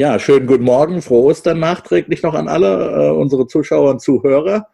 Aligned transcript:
Ja, 0.00 0.18
schönen 0.18 0.46
guten 0.46 0.64
Morgen, 0.64 1.02
frohe 1.02 1.24
Ostern 1.24 1.58
nachträglich 1.58 2.22
noch 2.22 2.32
an 2.32 2.48
alle 2.48 3.08
äh, 3.08 3.10
unsere 3.10 3.46
Zuschauer 3.46 3.90
und 3.90 4.00
Zuhörer. 4.00 4.66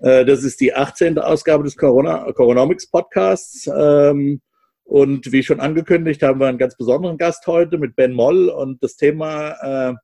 Äh, 0.00 0.24
das 0.24 0.42
ist 0.42 0.58
die 0.58 0.72
18. 0.72 1.18
Ausgabe 1.18 1.64
des 1.64 1.76
Corona, 1.76 2.32
Coronomics 2.32 2.90
Podcasts. 2.90 3.66
Ähm, 3.66 4.40
und 4.84 5.32
wie 5.32 5.42
schon 5.42 5.60
angekündigt, 5.60 6.22
haben 6.22 6.40
wir 6.40 6.46
einen 6.46 6.56
ganz 6.56 6.78
besonderen 6.78 7.18
Gast 7.18 7.46
heute 7.46 7.76
mit 7.76 7.94
Ben 7.94 8.14
Moll. 8.14 8.48
Und 8.48 8.82
das 8.82 8.96
Thema 8.96 9.50
äh, 9.90 9.94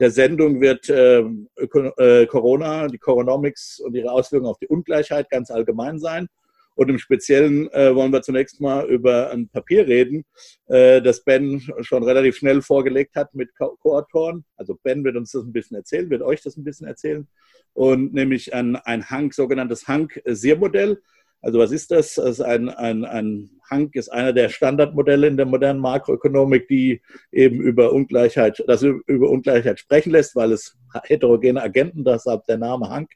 der 0.00 0.10
Sendung 0.10 0.60
wird 0.60 0.88
ähm, 0.88 1.48
äh, 1.96 2.26
Corona, 2.26 2.88
die 2.88 2.98
Coronomics 2.98 3.78
und 3.78 3.94
ihre 3.94 4.10
Auswirkungen 4.10 4.50
auf 4.50 4.58
die 4.58 4.66
Ungleichheit 4.66 5.30
ganz 5.30 5.52
allgemein 5.52 6.00
sein. 6.00 6.26
Und 6.74 6.88
im 6.88 6.98
Speziellen 6.98 7.70
äh, 7.72 7.94
wollen 7.94 8.12
wir 8.12 8.22
zunächst 8.22 8.60
mal 8.60 8.86
über 8.86 9.30
ein 9.30 9.48
Papier 9.48 9.86
reden, 9.86 10.24
äh, 10.66 11.00
das 11.00 11.22
Ben 11.22 11.62
schon 11.80 12.02
relativ 12.02 12.36
schnell 12.36 12.62
vorgelegt 12.62 13.14
hat 13.14 13.34
mit 13.34 13.50
Co-Autoren. 13.56 14.44
Also 14.56 14.76
Ben 14.82 15.04
wird 15.04 15.16
uns 15.16 15.30
das 15.30 15.44
ein 15.44 15.52
bisschen 15.52 15.76
erzählen, 15.76 16.10
wird 16.10 16.22
euch 16.22 16.42
das 16.42 16.56
ein 16.56 16.64
bisschen 16.64 16.88
erzählen. 16.88 17.28
Und 17.74 18.12
nämlich 18.12 18.54
ein, 18.54 18.76
ein 18.76 19.08
Hank, 19.08 19.34
sogenanntes 19.34 19.86
Hank-Sir-Modell. 19.86 21.00
Also 21.42 21.58
was 21.58 21.72
ist 21.72 21.90
das? 21.90 22.16
ist 22.16 22.40
ein, 22.40 22.70
ein, 22.70 23.04
ein 23.04 23.50
Hank 23.70 23.94
ist 23.96 24.08
einer 24.08 24.32
der 24.32 24.48
Standardmodelle 24.48 25.26
in 25.26 25.36
der 25.36 25.46
modernen 25.46 25.80
Makroökonomik, 25.80 26.66
die 26.68 27.02
eben 27.30 27.60
über 27.60 27.92
Ungleichheit, 27.92 28.64
das 28.66 28.82
über 28.82 29.28
Ungleichheit 29.28 29.78
sprechen 29.78 30.12
lässt, 30.12 30.34
weil 30.36 30.52
es 30.52 30.76
heterogene 31.04 31.62
Agenten, 31.62 32.04
deshalb 32.04 32.46
der 32.46 32.58
Name 32.58 32.88
Hank, 32.88 33.10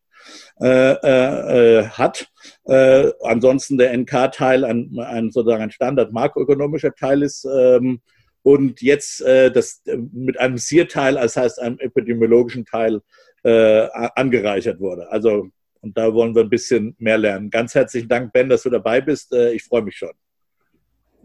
äh, 0.61 0.93
äh, 0.93 1.87
hat. 1.89 2.29
Äh, 2.65 3.11
ansonsten 3.23 3.79
der 3.79 3.97
NK-Teil 3.97 4.65
ein, 4.65 4.99
ein, 4.99 5.31
sozusagen 5.31 5.63
ein 5.63 5.71
Standard 5.71 6.13
makroökonomischer 6.13 6.95
Teil 6.95 7.23
ist. 7.23 7.45
Ähm, 7.45 8.01
und 8.43 8.81
jetzt 8.81 9.21
äh, 9.23 9.51
das 9.51 9.83
mit 10.13 10.39
einem 10.39 10.59
SIR-Teil, 10.59 11.15
das 11.15 11.37
heißt 11.37 11.61
einem 11.61 11.79
epidemiologischen 11.79 12.65
Teil, 12.65 13.01
äh, 13.45 13.89
angereichert 14.15 14.81
wurde. 14.81 15.11
Also, 15.11 15.49
und 15.81 15.97
da 15.97 16.13
wollen 16.13 16.35
wir 16.35 16.43
ein 16.43 16.51
bisschen 16.51 16.97
mehr 16.99 17.19
lernen. 17.19 17.51
Ganz 17.51 17.75
herzlichen 17.75 18.09
Dank, 18.09 18.33
Ben, 18.33 18.49
dass 18.49 18.63
du 18.63 18.71
dabei 18.71 19.01
bist. 19.01 19.33
Äh, 19.33 19.53
ich 19.53 19.63
freue 19.63 19.83
mich 19.83 19.97
schon. 19.97 20.13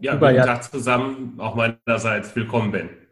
Ja, 0.00 0.16
guten 0.16 0.36
Tag 0.36 0.64
zusammen, 0.64 1.34
auch 1.38 1.54
meinerseits. 1.54 2.34
Willkommen, 2.36 2.72
Ben. 2.72 3.03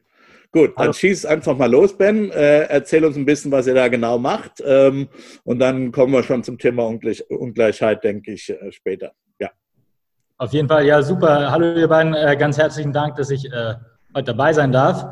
Gut, 0.54 0.74
dann 0.76 0.92
schieß 0.92 1.24
einfach 1.24 1.56
mal 1.56 1.70
los, 1.70 1.96
Ben. 1.96 2.30
Äh, 2.30 2.64
erzähl 2.64 3.06
uns 3.06 3.16
ein 3.16 3.24
bisschen, 3.24 3.50
was 3.50 3.66
ihr 3.66 3.74
da 3.74 3.88
genau 3.88 4.18
macht. 4.18 4.62
Ähm, 4.62 5.08
und 5.44 5.58
dann 5.58 5.92
kommen 5.92 6.12
wir 6.12 6.22
schon 6.22 6.44
zum 6.44 6.58
Thema 6.58 6.86
Ungleich 6.86 7.24
Ungleichheit, 7.30 8.04
denke 8.04 8.32
ich, 8.32 8.50
äh, 8.50 8.70
später. 8.70 9.12
Ja. 9.38 9.48
Auf 10.36 10.52
jeden 10.52 10.68
Fall, 10.68 10.84
ja, 10.84 11.02
super. 11.02 11.50
Hallo, 11.50 11.72
ihr 11.72 11.88
beiden. 11.88 12.12
Äh, 12.12 12.36
ganz 12.36 12.58
herzlichen 12.58 12.92
Dank, 12.92 13.16
dass 13.16 13.30
ich 13.30 13.46
äh, 13.46 13.74
heute 14.14 14.26
dabei 14.26 14.52
sein 14.52 14.72
darf. 14.72 15.06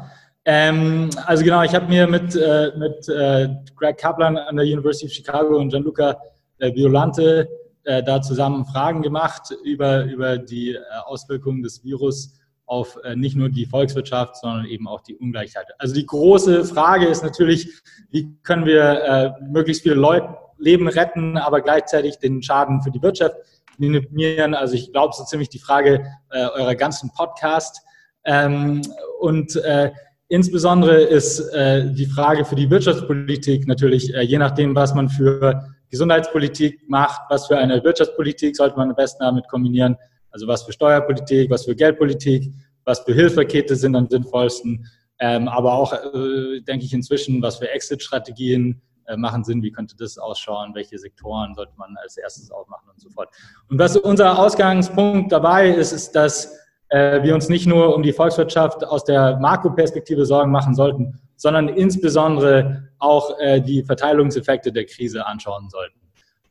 Ähm, 0.45 1.09
also 1.25 1.43
genau, 1.43 1.63
ich 1.63 1.75
habe 1.75 1.89
mir 1.89 2.07
mit, 2.07 2.37
äh, 2.37 2.73
mit 2.77 3.09
äh, 3.09 3.49
Greg 3.77 3.97
Kaplan 3.97 4.37
an 4.37 4.57
der 4.57 4.67
University 4.67 5.07
of 5.07 5.13
Chicago 5.13 5.57
und 5.57 5.71
Gianluca 5.71 6.21
Violante 6.59 7.49
da 7.83 8.21
zusammen 8.21 8.67
Fragen 8.67 9.01
gemacht 9.01 9.57
über, 9.65 10.05
über 10.05 10.37
die 10.37 10.77
Auswirkungen 11.07 11.63
des 11.63 11.83
Virus 11.83 12.39
auf 12.71 12.97
äh, 13.03 13.17
nicht 13.17 13.37
nur 13.37 13.49
die 13.49 13.67
Volkswirtschaft, 13.67 14.37
sondern 14.37 14.65
eben 14.67 14.87
auch 14.87 15.01
die 15.01 15.17
Ungleichheit. 15.17 15.67
Also 15.79 15.93
die 15.93 16.07
große 16.07 16.65
Frage 16.65 17.07
ist 17.07 17.25
natürlich, 17.25 17.69
wie 18.11 18.33
können 18.45 18.65
wir 18.65 18.83
äh, 18.83 19.31
möglichst 19.43 19.83
viele 19.83 19.97
Leute 19.97 20.37
Leben 20.57 20.87
retten, 20.87 21.37
aber 21.37 21.63
gleichzeitig 21.63 22.19
den 22.19 22.43
Schaden 22.43 22.83
für 22.83 22.91
die 22.91 23.03
Wirtschaft 23.03 23.35
minimieren. 23.79 24.55
Also 24.55 24.75
ich 24.75 24.93
glaube, 24.93 25.15
so 25.15 25.25
ziemlich 25.25 25.49
die 25.49 25.59
Frage 25.59 26.05
äh, 26.31 26.47
eurer 26.47 26.77
ganzen 26.77 27.11
Podcast. 27.11 27.81
Ähm, 28.25 28.83
und 29.19 29.57
äh, 29.57 29.91
insbesondere 30.29 31.01
ist 31.01 31.41
äh, 31.53 31.93
die 31.93 32.07
Frage 32.07 32.45
für 32.45 32.55
die 32.55 32.71
Wirtschaftspolitik 32.71 33.67
natürlich, 33.67 34.15
äh, 34.15 34.21
je 34.21 34.39
nachdem, 34.39 34.77
was 34.77 34.95
man 34.95 35.09
für 35.09 35.65
Gesundheitspolitik 35.91 36.89
macht, 36.89 37.23
was 37.31 37.49
für 37.49 37.59
eine 37.59 37.83
Wirtschaftspolitik 37.83 38.55
sollte 38.55 38.77
man 38.77 38.91
am 38.91 38.97
besten 38.97 39.25
damit 39.25 39.49
kombinieren, 39.49 39.97
also 40.31 40.47
was 40.47 40.63
für 40.63 40.73
Steuerpolitik, 40.73 41.51
was 41.51 41.65
für 41.65 41.75
Geldpolitik, 41.75 42.53
was 42.85 43.01
für 43.01 43.15
Hilfspakete 43.15 43.77
sind 43.77 43.97
am 43.97 44.09
sinnvollsten, 44.09 44.87
ähm, 45.19 45.49
aber 45.49 45.75
auch, 45.75 45.93
äh, 45.93 46.61
denke 46.63 46.85
ich, 46.85 46.95
inzwischen, 46.95 47.43
was 47.43 47.59
für 47.59 47.69
Exit-Strategien 47.71 48.81
äh, 49.07 49.17
machen 49.17 49.45
Sinn, 49.45 49.63
wie 49.63 49.71
könnte 49.71 49.97
das 49.97 50.19
ausschauen, 50.19 50.75
welche 50.75 50.99
Sektoren 50.99 51.55
sollte 51.55 51.73
man 51.77 51.97
als 52.03 52.17
erstes 52.17 52.51
aufmachen 52.51 52.89
und 52.91 53.01
so 53.01 53.11
fort. 53.11 53.29
Und 53.69 53.79
was 53.79 53.97
unser 53.97 54.39
Ausgangspunkt 54.39 55.33
dabei 55.33 55.69
ist, 55.69 55.93
ist, 55.93 56.13
dass 56.13 56.57
äh, 56.89 57.23
wir 57.23 57.35
uns 57.35 57.49
nicht 57.49 57.67
nur 57.67 57.95
um 57.95 58.03
die 58.03 58.13
Volkswirtschaft 58.13 58.85
aus 58.85 59.05
der 59.05 59.39
Makroperspektive 59.39 60.25
Sorgen 60.25 60.51
machen 60.51 60.75
sollten, 60.75 61.21
sondern 61.37 61.69
insbesondere 61.69 62.89
auch 62.99 63.39
äh, 63.39 63.61
die 63.61 63.83
Verteilungseffekte 63.83 64.73
der 64.73 64.87
Krise 64.87 65.27
anschauen 65.27 65.69
sollten. 65.71 66.00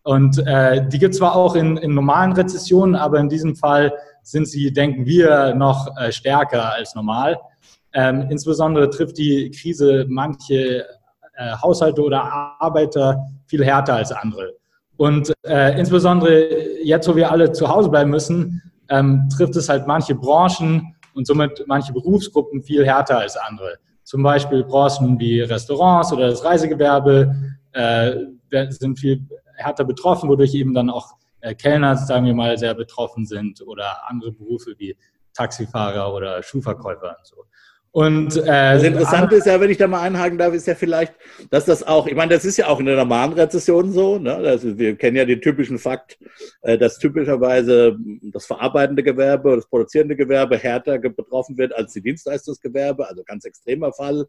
Und 0.09 0.39
äh, 0.47 0.87
die 0.87 0.97
gibt 0.97 1.13
es 1.13 1.19
zwar 1.19 1.35
auch 1.35 1.53
in, 1.53 1.77
in, 1.77 1.93
normalen 1.93 2.31
Rezessionen, 2.31 2.95
aber 2.95 3.19
in 3.19 3.29
diesem 3.29 3.55
Fall 3.55 3.93
sind 4.23 4.47
sie, 4.47 4.73
denken 4.73 5.05
wir, 5.05 5.53
noch 5.53 5.87
äh, 5.97 6.11
stärker 6.11 6.73
als 6.73 6.95
normal. 6.95 7.37
Ähm, 7.93 8.25
insbesondere 8.31 8.89
trifft 8.89 9.19
die 9.19 9.51
Krise 9.51 10.07
manche 10.09 10.83
äh, 11.35 11.51
Haushalte 11.61 12.01
oder 12.01 12.23
Arbeiter 12.57 13.23
viel 13.45 13.63
härter 13.63 13.97
als 13.97 14.11
andere. 14.11 14.53
Und 14.97 15.31
äh, 15.45 15.79
insbesondere 15.79 16.81
jetzt, 16.83 17.07
wo 17.07 17.15
wir 17.15 17.31
alle 17.31 17.51
zu 17.51 17.69
Hause 17.69 17.89
bleiben 17.89 18.09
müssen, 18.09 18.63
ähm, 18.89 19.29
trifft 19.37 19.57
es 19.57 19.69
halt 19.69 19.85
manche 19.85 20.15
Branchen 20.15 20.95
und 21.13 21.27
somit 21.27 21.63
manche 21.67 21.93
Berufsgruppen 21.93 22.63
viel 22.63 22.83
härter 22.83 23.19
als 23.19 23.37
andere. 23.37 23.75
Zum 24.05 24.23
Beispiel 24.23 24.63
Branchen 24.63 25.19
wie 25.19 25.41
Restaurants 25.41 26.11
oder 26.11 26.31
das 26.31 26.43
Reisegewerbe 26.43 27.31
äh, 27.73 28.15
sind 28.69 28.97
viel 28.97 29.23
härter 29.59 29.83
betroffen, 29.83 30.29
wodurch 30.29 30.53
eben 30.55 30.73
dann 30.73 30.89
auch 30.89 31.13
äh, 31.41 31.55
Kellner, 31.55 31.95
sagen 31.95 32.25
wir 32.25 32.33
mal, 32.33 32.57
sehr 32.57 32.73
betroffen 32.73 33.25
sind 33.25 33.61
oder 33.65 34.09
andere 34.09 34.31
Berufe 34.31 34.73
wie 34.77 34.97
Taxifahrer 35.33 36.13
oder 36.13 36.43
Schuhverkäufer 36.43 37.15
und 37.17 37.27
so. 37.27 37.45
Und 37.91 38.37
äh, 38.37 38.43
das 38.45 38.83
Interessante 38.83 39.35
ist 39.37 39.47
ja, 39.47 39.59
wenn 39.59 39.71
ich 39.71 39.77
da 39.77 39.87
mal 39.87 40.01
einhaken 40.01 40.37
darf, 40.37 40.53
ist 40.53 40.67
ja 40.67 40.75
vielleicht, 40.75 41.15
dass 41.49 41.65
das 41.65 41.81
auch, 41.81 42.05
ich 42.05 42.13
meine, 42.13 42.35
das 42.35 42.45
ist 42.45 42.57
ja 42.57 42.67
auch 42.67 42.79
in 42.79 42.85
der 42.85 42.95
normalen 42.95 43.33
Rezession 43.33 43.91
so. 43.91 44.19
Ne? 44.19 44.35
Also 44.35 44.77
wir 44.77 44.95
kennen 44.95 45.17
ja 45.17 45.25
den 45.25 45.41
typischen 45.41 45.79
Fakt, 45.79 46.19
äh, 46.61 46.77
dass 46.77 46.99
typischerweise 46.99 47.97
das 48.21 48.45
verarbeitende 48.45 49.01
Gewerbe, 49.01 49.55
das 49.55 49.67
produzierende 49.67 50.15
Gewerbe 50.15 50.57
härter 50.57 50.99
betroffen 50.99 51.57
wird 51.57 51.73
als 51.73 51.93
die 51.93 52.01
Dienstleistungsgewerbe, 52.01 53.07
also 53.07 53.23
ganz 53.23 53.45
extremer 53.45 53.91
Fall. 53.91 54.27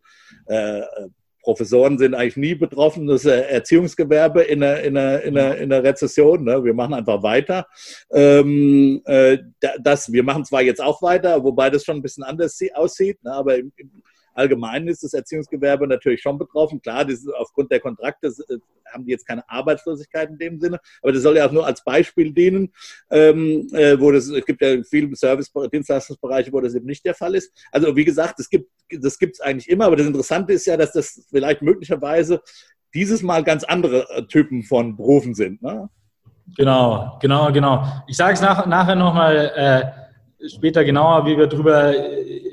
Professoren 1.43 1.99
sind 1.99 2.15
eigentlich 2.15 2.37
nie 2.37 2.55
betroffen, 2.55 3.07
das 3.07 3.25
Erziehungsgewerbe 3.25 4.43
in 4.43 4.61
der, 4.61 4.83
in 4.85 4.95
der, 4.95 5.23
in 5.23 5.35
der, 5.35 5.59
in 5.59 5.71
der 5.71 5.83
Rezession. 5.83 6.45
Ne? 6.45 6.63
Wir 6.65 6.75
machen 6.75 6.95
einfach 6.95 7.23
weiter. 7.23 7.67
Ähm, 8.13 9.03
äh, 9.05 9.39
das, 9.81 10.13
wir 10.13 10.23
machen 10.23 10.45
zwar 10.45 10.63
jetzt 10.63 10.83
auch 10.83 11.03
weiter, 11.03 11.43
wobei 11.43 11.71
das 11.71 11.85
schon 11.85 11.97
ein 11.97 12.03
bisschen 12.03 12.25
anders 12.25 12.59
aussieht, 12.75 13.23
ne? 13.25 13.33
aber 13.33 13.57
im, 13.57 13.73
im 13.77 14.03
Allgemein 14.41 14.89
ist 14.89 15.03
das 15.03 15.15
Erziehungsgewerbe 15.15 15.87
natürlich 15.87 16.23
schon 16.23 16.39
betroffen. 16.39 16.81
Klar, 16.81 17.05
das 17.05 17.21
ist 17.21 17.35
aufgrund 17.35 17.71
der 17.71 17.81
Kontrakte 17.81 18.29
äh, 18.29 18.59
haben 18.93 19.05
die 19.05 19.13
jetzt 19.13 19.27
keine 19.27 19.49
Arbeitslosigkeit 19.49 20.31
in 20.31 20.39
dem 20.39 20.59
Sinne, 20.59 20.81
aber 21.01 21.13
das 21.13 21.23
soll 21.23 21.37
ja 21.37 21.47
auch 21.47 21.53
nur 21.53 21.65
als 21.65 21.85
Beispiel 21.85 22.33
dienen, 22.33 22.73
ähm, 23.11 23.69
äh, 23.73 24.01
wo 24.01 24.11
das, 24.11 24.29
es 24.29 24.45
gibt 24.45 24.61
ja 24.63 24.83
viele 24.83 25.15
Service, 25.15 25.53
Dienstleistungsbereiche, 25.73 26.53
wo 26.53 26.61
das 26.61 26.75
eben 26.75 26.87
nicht 26.87 27.05
der 27.05 27.15
Fall 27.15 27.35
ist. 27.37 27.53
Also 27.71 27.95
wie 27.95 28.05
gesagt, 28.05 28.39
das 28.39 28.49
gibt 28.49 28.69
das 28.99 29.19
gibt 29.19 29.35
es 29.37 29.41
eigentlich 29.41 29.69
immer, 29.69 29.87
aber 29.87 29.97
das 29.97 30.07
Interessante 30.07 30.53
ist 30.53 30.67
ja, 30.67 30.77
dass 30.77 30.93
das 30.93 31.25
vielleicht 31.31 31.63
möglicherweise 31.63 32.41
dieses 32.95 33.23
Mal 33.23 33.45
ganz 33.45 33.65
andere 33.65 34.09
äh, 34.11 34.23
Typen 34.25 34.63
von 34.63 34.97
Berufen 34.97 35.35
sind. 35.35 35.63
Ne? 35.63 35.89
Genau, 36.57 37.19
genau, 37.21 37.53
genau. 37.53 37.85
Ich 38.09 38.17
sage 38.17 38.35
es 38.35 38.41
nach, 38.41 38.67
nachher 38.67 38.97
nochmal 38.97 39.53
äh, 40.43 40.49
später 40.49 40.85
genauer, 40.85 41.27
wie 41.27 41.37
wir 41.37 41.47
darüber 41.47 41.95
äh, 41.95 42.50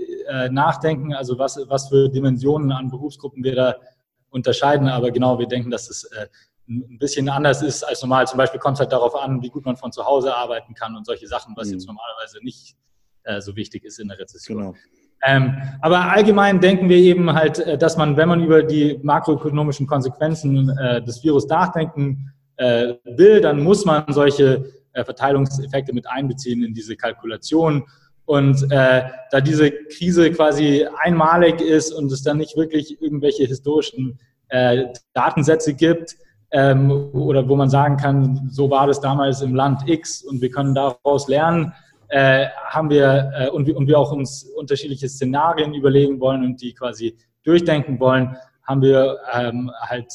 nachdenken, 0.50 1.14
also 1.14 1.40
was, 1.40 1.59
was 1.68 1.90
für 1.90 2.09
Dimensionen 2.09 2.72
an 2.72 2.90
Berufsgruppen 2.90 3.44
wir 3.44 3.56
da 3.56 3.76
unterscheiden. 4.29 4.88
Aber 4.88 5.12
genau, 5.12 5.40
wir 5.40 5.47
denken, 5.47 5.72
dass 5.72 5.90
es 5.90 6.03
äh, 6.06 6.28
ein 6.70 6.97
bisschen 7.00 7.29
anders 7.29 7.62
ist 7.62 7.84
als 7.84 8.02
normal. 8.02 8.28
Zum 8.28 8.38
Beispiel 8.38 8.59
kommt 8.59 8.76
es 8.76 8.79
halt 8.82 8.91
darauf 8.91 9.16
an, 9.16 9.41
wie 9.41 9.50
gut 9.50 9.66
man 9.66 9.78
von 9.78 9.91
zu 9.91 10.06
Hause 10.06 10.35
arbeiten 10.35 10.74
kann 10.74 10.96
und 10.96 11.06
solche 11.06 11.28
Sachen, 11.28 11.53
was 11.56 11.68
mhm. 11.68 11.74
jetzt 11.74 11.88
normalerweise 11.88 12.40
nicht 12.41 12.76
äh, 13.24 13.41
so 13.41 13.56
wichtig 13.56 13.85
ist 13.85 14.00
in 14.00 14.09
der 14.09 14.20
Rezession. 14.20 14.58
Genau. 14.58 14.76
Ähm, 15.26 15.58
aber 15.82 16.12
allgemein 16.12 16.59
denken 16.59 16.90
wir 16.90 16.97
eben 16.97 17.34
halt, 17.34 17.59
äh, 17.59 17.78
dass 17.78 17.97
man, 17.97 18.18
wenn 18.18 18.30
man 18.30 18.44
über 18.44 18.64
die 18.64 19.00
makroökonomischen 19.02 19.88
Konsequenzen 19.88 20.70
äh, 20.78 21.02
des 21.02 21.23
Virus 21.23 21.47
nachdenken 21.47 22.34
äh, 22.58 22.94
will, 23.06 23.41
dann 23.41 23.64
muss 23.64 23.85
man 23.85 24.06
solche 24.09 24.72
äh, 24.94 25.03
Verteilungseffekte 25.03 25.94
mit 25.94 26.08
einbeziehen 26.08 26.64
in 26.64 26.73
diese 26.73 26.96
Kalkulation. 26.96 27.85
Und 28.28 28.72
äh, 28.72 29.03
da 29.32 29.41
diese 29.41 29.72
Krise 29.72 30.29
quasi 30.32 30.85
einmalig 31.02 31.62
ist 31.62 31.91
und 31.94 32.12
es 32.12 32.22
dann 32.24 32.38
nicht 32.38 32.56
wirklich 32.56 33.02
irgendwelche 33.02 33.46
historischen 33.46 34.20
äh, 34.50 34.84
Datensätze 35.14 35.74
gibt, 35.74 36.18
ähm, 36.52 36.91
oder 37.14 37.47
wo 37.47 37.56
man 37.56 37.70
sagen 37.70 37.97
kann, 37.97 38.50
so 38.52 38.70
war 38.70 38.88
das 38.88 39.02
damals 39.02 39.41
im 39.41 39.56
Land 39.56 39.88
X 39.88 40.24
und 40.24 40.41
wir 40.41 40.50
können 40.50 40.76
daraus 40.76 41.28
lernen, 41.28 41.74
äh, 42.09 42.47
haben 42.66 42.90
wir 42.90 43.32
äh, 43.35 43.50
und, 43.50 43.70
und 43.70 43.88
wir 43.88 43.97
auch 43.97 44.12
uns 44.12 44.44
unterschiedliche 44.56 45.09
Szenarien 45.09 45.73
überlegen 45.73 46.20
wollen 46.20 46.44
und 46.44 46.62
die 46.62 46.73
quasi 46.73 47.18
durchdenken 47.44 48.00
wollen, 48.00 48.35
haben 48.64 48.82
wir 48.82 49.18
ähm, 49.34 49.72
halt 49.80 50.12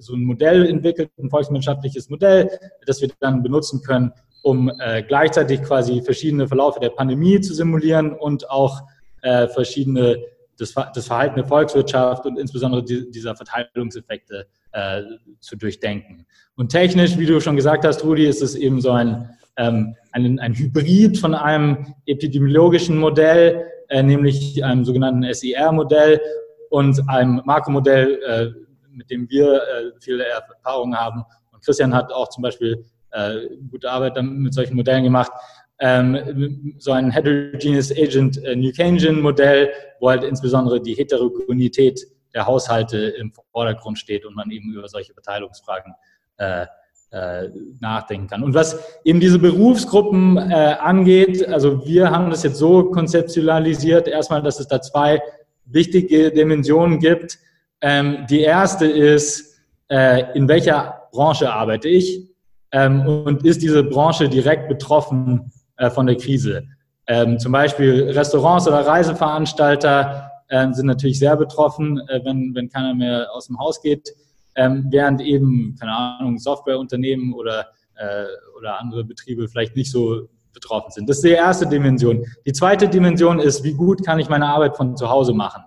so 0.00 0.14
ein 0.14 0.24
Modell 0.24 0.66
entwickelt, 0.66 1.10
ein 1.18 1.30
volkswirtschaftliches 1.30 2.10
Modell, 2.10 2.50
das 2.86 3.00
wir 3.00 3.10
dann 3.20 3.42
benutzen 3.42 3.80
können, 3.82 4.12
um 4.44 4.70
äh, 4.78 5.02
gleichzeitig 5.02 5.62
quasi 5.62 6.02
verschiedene 6.02 6.46
Verlaufe 6.46 6.78
der 6.78 6.90
Pandemie 6.90 7.40
zu 7.40 7.54
simulieren 7.54 8.12
und 8.12 8.50
auch 8.50 8.82
äh, 9.22 9.48
verschiedene 9.48 10.22
das, 10.58 10.74
das, 10.94 11.06
Verhalten 11.06 11.36
der 11.36 11.46
Volkswirtschaft 11.46 12.26
und 12.26 12.38
insbesondere 12.38 12.84
die, 12.84 13.10
dieser 13.10 13.34
Verteilungseffekte 13.34 14.46
äh, 14.72 15.02
zu 15.40 15.56
durchdenken. 15.56 16.26
Und 16.56 16.70
technisch, 16.70 17.18
wie 17.18 17.24
du 17.24 17.40
schon 17.40 17.56
gesagt 17.56 17.84
hast, 17.86 18.04
Rudi, 18.04 18.26
ist 18.26 18.42
es 18.42 18.54
eben 18.54 18.82
so 18.82 18.92
ein, 18.92 19.30
ähm, 19.56 19.96
ein, 20.12 20.38
ein 20.38 20.54
Hybrid 20.54 21.18
von 21.18 21.34
einem 21.34 21.94
epidemiologischen 22.06 22.98
Modell, 22.98 23.64
äh, 23.88 24.02
nämlich 24.02 24.62
einem 24.62 24.84
sogenannten 24.84 25.24
SIR-Modell 25.32 26.20
und 26.68 27.00
einem 27.08 27.40
Makromodell, 27.46 28.20
äh, 28.26 28.50
mit 28.92 29.10
dem 29.10 29.28
wir 29.30 29.54
äh, 29.54 29.90
viele 30.00 30.26
Erfahrungen 30.26 30.94
haben. 30.94 31.24
Und 31.50 31.64
Christian 31.64 31.94
hat 31.94 32.12
auch 32.12 32.28
zum 32.28 32.42
Beispiel 32.42 32.84
äh, 33.14 33.48
gute 33.70 33.90
Arbeit 33.90 34.20
mit 34.22 34.52
solchen 34.52 34.76
Modellen 34.76 35.04
gemacht. 35.04 35.32
Ähm, 35.80 36.74
so 36.78 36.92
ein 36.92 37.10
Heterogeneous 37.10 37.90
Agent 37.90 38.42
äh, 38.44 38.54
New 38.54 38.72
Keynesian 38.72 39.20
Modell, 39.20 39.70
wo 40.00 40.10
halt 40.10 40.22
insbesondere 40.22 40.80
die 40.80 40.94
Heterogenität 40.94 42.00
der 42.34 42.46
Haushalte 42.46 42.98
im 42.98 43.32
Vordergrund 43.52 43.98
steht 43.98 44.24
und 44.24 44.34
man 44.36 44.50
eben 44.50 44.72
über 44.72 44.88
solche 44.88 45.12
Verteilungsfragen 45.14 45.94
äh, 46.36 46.66
äh, 47.10 47.48
nachdenken 47.80 48.26
kann. 48.26 48.42
Und 48.42 48.54
was 48.54 48.76
eben 49.04 49.20
diese 49.20 49.38
Berufsgruppen 49.38 50.36
äh, 50.36 50.76
angeht, 50.80 51.46
also 51.48 51.86
wir 51.86 52.10
haben 52.10 52.30
das 52.30 52.42
jetzt 52.42 52.56
so 52.56 52.84
konzeptualisiert, 52.90 54.08
erstmal, 54.08 54.42
dass 54.42 54.58
es 54.58 54.66
da 54.66 54.80
zwei 54.80 55.22
wichtige 55.64 56.32
Dimensionen 56.32 56.98
gibt. 56.98 57.38
Ähm, 57.80 58.26
die 58.28 58.40
erste 58.40 58.86
ist, 58.86 59.60
äh, 59.88 60.24
in 60.34 60.48
welcher 60.48 61.08
Branche 61.12 61.52
arbeite 61.52 61.88
ich? 61.88 62.33
Ähm, 62.74 63.06
und 63.06 63.44
ist 63.44 63.62
diese 63.62 63.84
Branche 63.84 64.28
direkt 64.28 64.68
betroffen 64.68 65.52
äh, 65.76 65.88
von 65.90 66.06
der 66.06 66.16
Krise. 66.16 66.64
Ähm, 67.06 67.38
zum 67.38 67.52
Beispiel 67.52 68.10
Restaurants 68.10 68.66
oder 68.66 68.84
Reiseveranstalter 68.84 70.30
äh, 70.48 70.72
sind 70.72 70.86
natürlich 70.86 71.20
sehr 71.20 71.36
betroffen, 71.36 72.00
äh, 72.08 72.20
wenn, 72.24 72.52
wenn 72.54 72.68
keiner 72.68 72.94
mehr 72.94 73.28
aus 73.32 73.46
dem 73.46 73.58
Haus 73.60 73.80
geht, 73.80 74.12
ähm, 74.56 74.88
während 74.90 75.20
eben, 75.20 75.76
keine 75.78 75.92
Ahnung, 75.92 76.36
Softwareunternehmen 76.38 77.32
oder, 77.32 77.68
äh, 77.94 78.24
oder 78.58 78.80
andere 78.80 79.04
Betriebe 79.04 79.46
vielleicht 79.48 79.76
nicht 79.76 79.92
so 79.92 80.28
betroffen 80.52 80.90
sind. 80.90 81.08
Das 81.08 81.18
ist 81.18 81.24
die 81.24 81.30
erste 81.30 81.68
Dimension. 81.68 82.24
Die 82.44 82.52
zweite 82.52 82.88
Dimension 82.88 83.38
ist, 83.38 83.62
wie 83.62 83.74
gut 83.74 84.04
kann 84.04 84.18
ich 84.18 84.28
meine 84.28 84.46
Arbeit 84.46 84.76
von 84.76 84.96
zu 84.96 85.08
Hause 85.08 85.32
machen? 85.32 85.62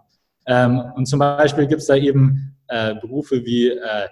Ähm, 0.45 0.81
und 0.95 1.06
zum 1.06 1.19
Beispiel 1.19 1.68
gibt 1.68 1.81
es 1.81 1.88
da 1.88 1.95
eben 1.95 2.57
äh, 2.68 2.95
Berufe 2.95 3.45
wie 3.45 3.69
äh, 3.69 4.07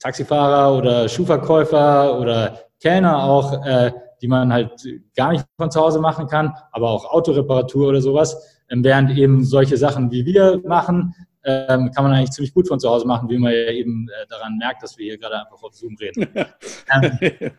Taxifahrer 0.00 0.76
oder 0.76 1.08
Schuhverkäufer 1.08 2.18
oder 2.18 2.58
Kellner 2.80 3.22
auch, 3.22 3.64
äh, 3.64 3.92
die 4.20 4.28
man 4.28 4.52
halt 4.52 4.72
gar 5.14 5.32
nicht 5.32 5.44
von 5.56 5.70
zu 5.70 5.80
Hause 5.80 6.00
machen 6.00 6.26
kann, 6.26 6.54
aber 6.72 6.90
auch 6.90 7.04
Autoreparatur 7.04 7.88
oder 7.88 8.00
sowas. 8.00 8.58
Ähm, 8.68 8.82
während 8.82 9.16
eben 9.16 9.44
solche 9.44 9.76
Sachen, 9.76 10.10
wie 10.10 10.24
wir 10.24 10.60
machen, 10.64 11.14
ähm, 11.42 11.90
kann 11.92 12.04
man 12.04 12.12
eigentlich 12.12 12.32
ziemlich 12.32 12.52
gut 12.52 12.68
von 12.68 12.78
zu 12.78 12.88
Hause 12.88 13.06
machen, 13.06 13.28
wie 13.28 13.38
man 13.38 13.52
ja 13.52 13.70
eben 13.70 14.08
äh, 14.08 14.26
daran 14.28 14.58
merkt, 14.58 14.82
dass 14.82 14.98
wir 14.98 15.06
hier 15.06 15.18
gerade 15.18 15.40
einfach 15.40 15.62
auf 15.62 15.74
Zoom 15.74 15.96
reden. 15.96 16.28
ähm, 16.92 17.52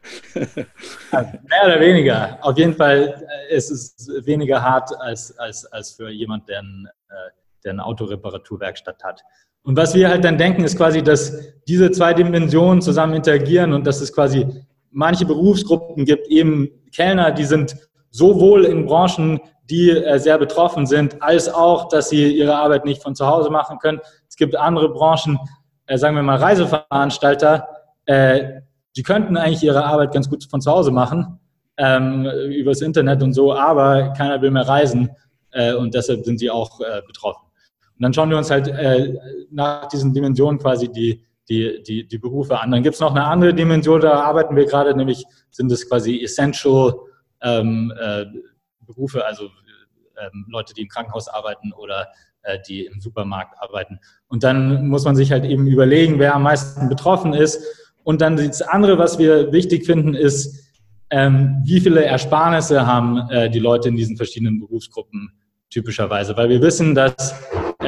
also 1.11 1.31
mehr 1.49 1.65
oder 1.65 1.79
weniger. 1.79 2.37
Auf 2.41 2.57
jeden 2.57 2.75
Fall 2.75 3.25
äh, 3.49 3.55
ist 3.55 3.71
es 3.71 4.07
weniger 4.25 4.61
hart 4.61 4.91
als, 4.99 5.37
als, 5.39 5.65
als 5.65 5.91
für 5.91 6.09
jemand, 6.09 6.47
der, 6.47 6.59
äh, 6.59 7.40
der 7.63 7.73
eine 7.73 7.85
Autoreparaturwerkstatt 7.85 9.03
hat. 9.03 9.21
Und 9.63 9.77
was 9.77 9.93
wir 9.93 10.09
halt 10.09 10.23
dann 10.23 10.37
denken, 10.37 10.63
ist 10.63 10.77
quasi, 10.77 11.03
dass 11.03 11.33
diese 11.67 11.91
zwei 11.91 12.13
Dimensionen 12.13 12.81
zusammen 12.81 13.13
interagieren 13.13 13.73
und 13.73 13.85
dass 13.85 14.01
es 14.01 14.11
quasi 14.13 14.47
manche 14.89 15.25
Berufsgruppen 15.25 16.05
gibt, 16.05 16.27
eben 16.27 16.69
Kellner, 16.91 17.31
die 17.31 17.45
sind 17.45 17.75
sowohl 18.09 18.65
in 18.65 18.85
Branchen, 18.85 19.39
die 19.69 19.89
äh, 19.89 20.19
sehr 20.19 20.37
betroffen 20.37 20.85
sind, 20.85 21.21
als 21.21 21.51
auch, 21.51 21.87
dass 21.87 22.09
sie 22.09 22.35
ihre 22.35 22.55
Arbeit 22.55 22.85
nicht 22.85 23.01
von 23.01 23.15
zu 23.15 23.25
Hause 23.25 23.49
machen 23.49 23.79
können. 23.79 23.99
Es 24.27 24.35
gibt 24.35 24.55
andere 24.55 24.89
Branchen, 24.89 25.39
äh, 25.85 25.97
sagen 25.97 26.15
wir 26.15 26.23
mal 26.23 26.37
Reiseveranstalter, 26.37 27.67
äh, 28.05 28.61
die 28.97 29.03
könnten 29.03 29.37
eigentlich 29.37 29.63
ihre 29.63 29.85
Arbeit 29.85 30.11
ganz 30.11 30.29
gut 30.29 30.43
von 30.49 30.59
zu 30.59 30.69
Hause 30.69 30.91
machen, 30.91 31.39
ähm, 31.77 32.25
übers 32.49 32.81
Internet 32.81 33.23
und 33.23 33.31
so, 33.31 33.53
aber 33.53 34.11
keiner 34.17 34.41
will 34.41 34.51
mehr 34.51 34.67
reisen 34.67 35.09
und 35.77 35.93
deshalb 35.93 36.23
sind 36.23 36.39
sie 36.39 36.49
auch 36.49 36.79
betroffen. 37.05 37.50
Und 38.01 38.05
dann 38.05 38.13
schauen 38.15 38.31
wir 38.31 38.37
uns 38.39 38.49
halt 38.49 38.67
äh, 38.67 39.13
nach 39.51 39.87
diesen 39.87 40.11
Dimensionen 40.11 40.59
quasi 40.59 40.91
die, 40.91 41.23
die, 41.47 41.83
die, 41.83 42.07
die 42.07 42.17
Berufe 42.17 42.59
an. 42.59 42.71
Dann 42.71 42.81
gibt 42.81 42.95
es 42.95 42.99
noch 42.99 43.11
eine 43.11 43.25
andere 43.25 43.53
Dimension, 43.53 44.01
da 44.01 44.23
arbeiten 44.23 44.55
wir 44.55 44.65
gerade, 44.65 44.97
nämlich 44.97 45.23
sind 45.51 45.71
es 45.71 45.87
quasi 45.87 46.19
Essential 46.23 46.95
ähm, 47.43 47.93
äh, 48.01 48.25
Berufe, 48.87 49.23
also 49.23 49.51
ähm, 50.19 50.47
Leute, 50.49 50.73
die 50.73 50.81
im 50.81 50.87
Krankenhaus 50.87 51.27
arbeiten 51.27 51.73
oder 51.73 52.07
äh, 52.41 52.57
die 52.67 52.87
im 52.87 53.01
Supermarkt 53.01 53.53
arbeiten. 53.61 53.99
Und 54.29 54.43
dann 54.43 54.87
muss 54.87 55.05
man 55.05 55.15
sich 55.15 55.31
halt 55.31 55.45
eben 55.45 55.67
überlegen, 55.67 56.17
wer 56.17 56.33
am 56.33 56.41
meisten 56.41 56.89
betroffen 56.89 57.33
ist. 57.33 57.63
Und 58.01 58.21
dann 58.21 58.35
das 58.35 58.63
andere, 58.63 58.97
was 58.97 59.19
wir 59.19 59.51
wichtig 59.51 59.85
finden, 59.85 60.15
ist, 60.15 60.73
ähm, 61.11 61.61
wie 61.65 61.79
viele 61.79 62.03
Ersparnisse 62.03 62.87
haben 62.87 63.29
äh, 63.29 63.47
die 63.51 63.59
Leute 63.59 63.89
in 63.89 63.95
diesen 63.95 64.17
verschiedenen 64.17 64.59
Berufsgruppen 64.59 65.33
typischerweise. 65.69 66.35
Weil 66.35 66.49
wir 66.49 66.63
wissen, 66.63 66.95
dass 66.95 67.35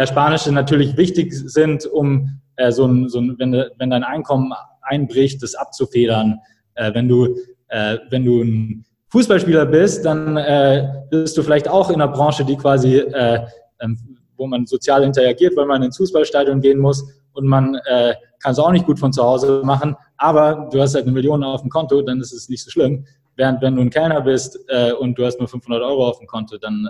Ersparnisse 0.04 0.52
natürlich 0.52 0.98
wichtig 0.98 1.34
sind, 1.34 1.86
um 1.86 2.42
äh, 2.58 2.72
so 2.72 2.86
ein, 2.86 3.08
so 3.08 3.20
ein, 3.20 3.36
wenn, 3.40 3.54
wenn 3.78 3.90
dein 3.90 4.04
Einkommen 4.04 4.54
einbricht, 4.82 5.42
das 5.42 5.56
abzufedern. 5.56 6.40
Äh, 6.76 6.94
wenn 6.94 7.08
du, 7.08 7.36
äh, 7.70 7.98
wenn 8.10 8.26
du 8.26 8.42
ein 8.42 8.86
Fußballspieler 9.10 9.66
bist, 9.66 10.06
dann 10.06 10.36
äh, 10.38 11.06
bist 11.10 11.38
du 11.38 11.44
vielleicht 11.44 11.70
auch 11.70 11.90
in 11.90 12.02
einer 12.02 12.12
Branche, 12.12 12.44
die 12.44 12.58
quasi, 12.58 12.98
äh, 12.98 13.46
ähm, 13.80 13.98
wo 14.36 14.46
man 14.46 14.66
sozial 14.66 15.04
interagiert, 15.04 15.56
weil 15.56 15.68
man 15.68 15.84
ins 15.84 15.98
Fußballstadion 15.98 16.60
gehen 16.60 16.80
muss 16.80 17.02
und 17.32 17.48
man 17.48 17.76
äh, 17.86 18.14
kann 18.42 18.52
es 18.52 18.60
auch 18.60 18.72
nicht 18.72 18.86
gut 18.86 19.00
von 19.00 19.14
zu 19.14 19.24
Hause 19.24 19.62
machen, 19.64 19.96
aber 20.18 20.68
du 20.72 20.82
hast 20.82 20.96
halt 20.96 21.06
eine 21.06 21.14
Million 21.14 21.44
auf 21.44 21.62
dem 21.62 21.70
Konto, 21.70 22.02
dann 22.02 22.20
ist 22.20 22.34
es 22.34 22.50
nicht 22.50 22.64
so 22.64 22.72
schlimm. 22.72 23.06
Während 23.36 23.62
wenn 23.62 23.76
du 23.76 23.82
ein 23.82 23.90
Kellner 23.90 24.22
bist 24.22 24.60
und 25.00 25.18
du 25.18 25.26
hast 25.26 25.40
nur 25.40 25.48
500 25.48 25.82
Euro 25.82 26.08
auf 26.08 26.20
dem 26.20 26.28
Konto, 26.28 26.60
dann 26.60 26.88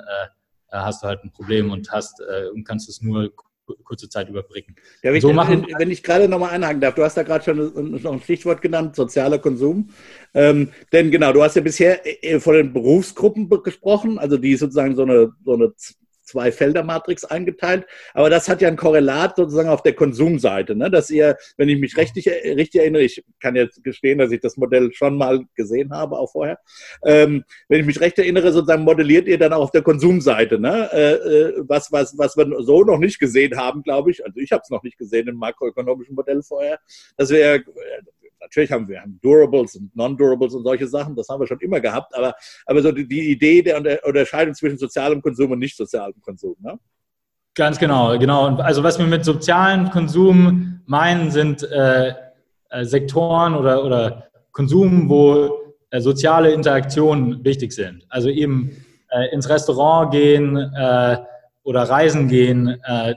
hast 0.82 1.04
du 1.04 1.08
halt 1.08 1.24
ein 1.24 1.32
Problem 1.32 1.72
und 1.72 1.92
hast 1.92 2.20
äh, 2.20 2.50
und 2.50 2.64
kannst 2.64 2.90
es 2.90 3.02
nur 3.02 3.32
kurze 3.84 4.10
Zeit 4.10 4.30
überbrücken. 4.30 4.76
Ja, 5.04 5.14
wenn, 5.14 5.22
so 5.22 5.30
ich, 5.30 5.36
machen, 5.36 5.66
wenn, 5.68 5.80
wenn 5.80 5.92
ich 5.92 6.04
gerade 6.04 6.28
nochmal 6.28 6.52
einhaken 6.52 6.82
darf, 6.82 6.96
du 6.96 7.04
hast 7.04 7.16
da 7.16 7.24
gerade 7.24 7.46
schon 7.46 8.02
noch 8.02 8.14
ein 8.14 8.22
Stichwort 8.22 8.62
genannt, 8.62 8.96
sozialer 8.96 9.40
Konsum. 9.40 9.90
Ähm, 10.34 10.70
denn 10.92 11.12
genau, 11.12 11.32
du 11.34 11.44
hast 11.44 11.56
ja 11.56 11.62
bisher 11.62 12.02
äh, 12.24 12.40
von 12.40 12.56
den 12.56 12.74
Berufsgruppen 12.74 13.50
gesprochen, 13.64 14.20
also 14.20 14.38
die 14.38 14.56
sozusagen 14.56 14.96
so 14.96 15.04
eine, 15.04 15.32
so 15.46 15.54
eine 15.54 15.74
Zwei-Felder-Matrix 16.24 17.26
eingeteilt. 17.26 17.86
Aber 18.14 18.30
das 18.30 18.50
hat 18.50 18.62
ja 18.62 18.68
ein 18.68 18.78
Korrelat 18.78 19.36
sozusagen 19.36 19.70
auf 19.70 19.84
der 19.84 19.94
Konsumseite, 19.94 20.76
ne? 20.76 20.90
dass 20.90 21.10
ihr, 21.10 21.38
wenn 21.58 21.70
ich 21.70 21.80
mich 21.80 21.98
richtig, 21.98 22.28
richtig 22.28 22.82
erinnere, 22.82 23.04
ich 23.04 23.24
kann 23.40 23.56
jetzt 23.56 23.84
gestehen, 23.84 24.18
dass 24.18 24.32
ich 24.32 24.42
das 24.42 24.58
Modell 24.58 24.92
schon 24.94 25.18
mal 25.18 25.46
gesehen 25.56 25.92
habe, 25.92 26.18
auch 26.18 26.32
vorher, 26.32 26.60
ähm, 27.06 27.44
wenn 27.68 27.82
ich 27.82 27.86
mich 27.86 28.02
recht 28.02 28.18
erinnere, 28.20 28.52
sozusagen 28.52 28.84
modelliert 28.84 29.28
ihr 29.28 29.38
dann 29.38 29.54
auch 29.54 29.64
auf 29.64 29.72
der 29.72 29.82
Konsumseite, 29.82 30.60
ne? 30.60 30.90
Äh, 30.92 31.14
äh 31.14 31.54
was, 31.68 31.92
was, 31.92 32.18
was 32.18 32.38
wir 32.38 32.48
so 32.64 32.84
noch 32.84 32.98
nicht 32.98 33.20
gesehen 33.20 33.58
haben, 33.58 33.84
glaube 33.84 34.12
ich. 34.12 34.26
Also 34.26 34.40
ich 34.40 34.52
habe 34.52 34.62
es 34.64 34.70
noch 34.70 34.84
nicht 34.84 34.98
gesehen 34.98 35.28
im 35.28 35.36
makroökonomischen 35.36 36.16
Modell 36.16 36.42
vorher, 36.44 36.80
dass 37.18 37.30
wir 37.30 37.64
natürlich 38.54 38.72
haben 38.72 38.88
wir 38.88 39.02
haben 39.02 39.20
Durables 39.22 39.76
und 39.76 39.96
Non-Durables 39.96 40.54
und 40.54 40.64
solche 40.64 40.88
Sachen, 40.88 41.16
das 41.16 41.28
haben 41.28 41.40
wir 41.40 41.48
schon 41.48 41.60
immer 41.60 41.80
gehabt, 41.80 42.16
aber, 42.16 42.36
aber 42.66 42.82
so 42.82 42.92
die, 42.92 43.08
die 43.08 43.32
Idee 43.32 43.62
der 43.62 44.06
Unterscheidung 44.06 44.54
zwischen 44.54 44.78
sozialem 44.78 45.22
Konsum 45.22 45.52
und 45.52 45.60
nicht 45.60 45.76
sozialem 45.76 46.20
Konsum. 46.22 46.56
Ne? 46.60 46.78
Ganz 47.56 47.80
genau, 47.80 48.18
genau. 48.18 48.56
Also 48.58 48.84
was 48.84 49.00
wir 49.00 49.06
mit 49.06 49.26
sozialem 49.26 49.90
Konsum 49.90 50.82
meinen, 50.86 51.32
sind 51.32 51.64
äh, 51.64 52.14
äh, 52.70 52.86
Sektoren 52.86 53.56
oder, 53.56 53.84
oder 53.84 54.28
Konsum, 54.52 55.10
wo 55.10 55.74
äh, 55.90 56.00
soziale 56.00 56.52
Interaktionen 56.52 57.44
wichtig 57.44 57.72
sind. 57.72 58.06
Also 58.10 58.30
eben 58.30 58.86
äh, 59.10 59.34
ins 59.34 59.50
Restaurant 59.50 60.12
gehen 60.12 60.58
äh, 60.58 61.18
oder 61.64 61.84
reisen 61.84 62.28
gehen. 62.28 62.80
Äh, 62.84 63.16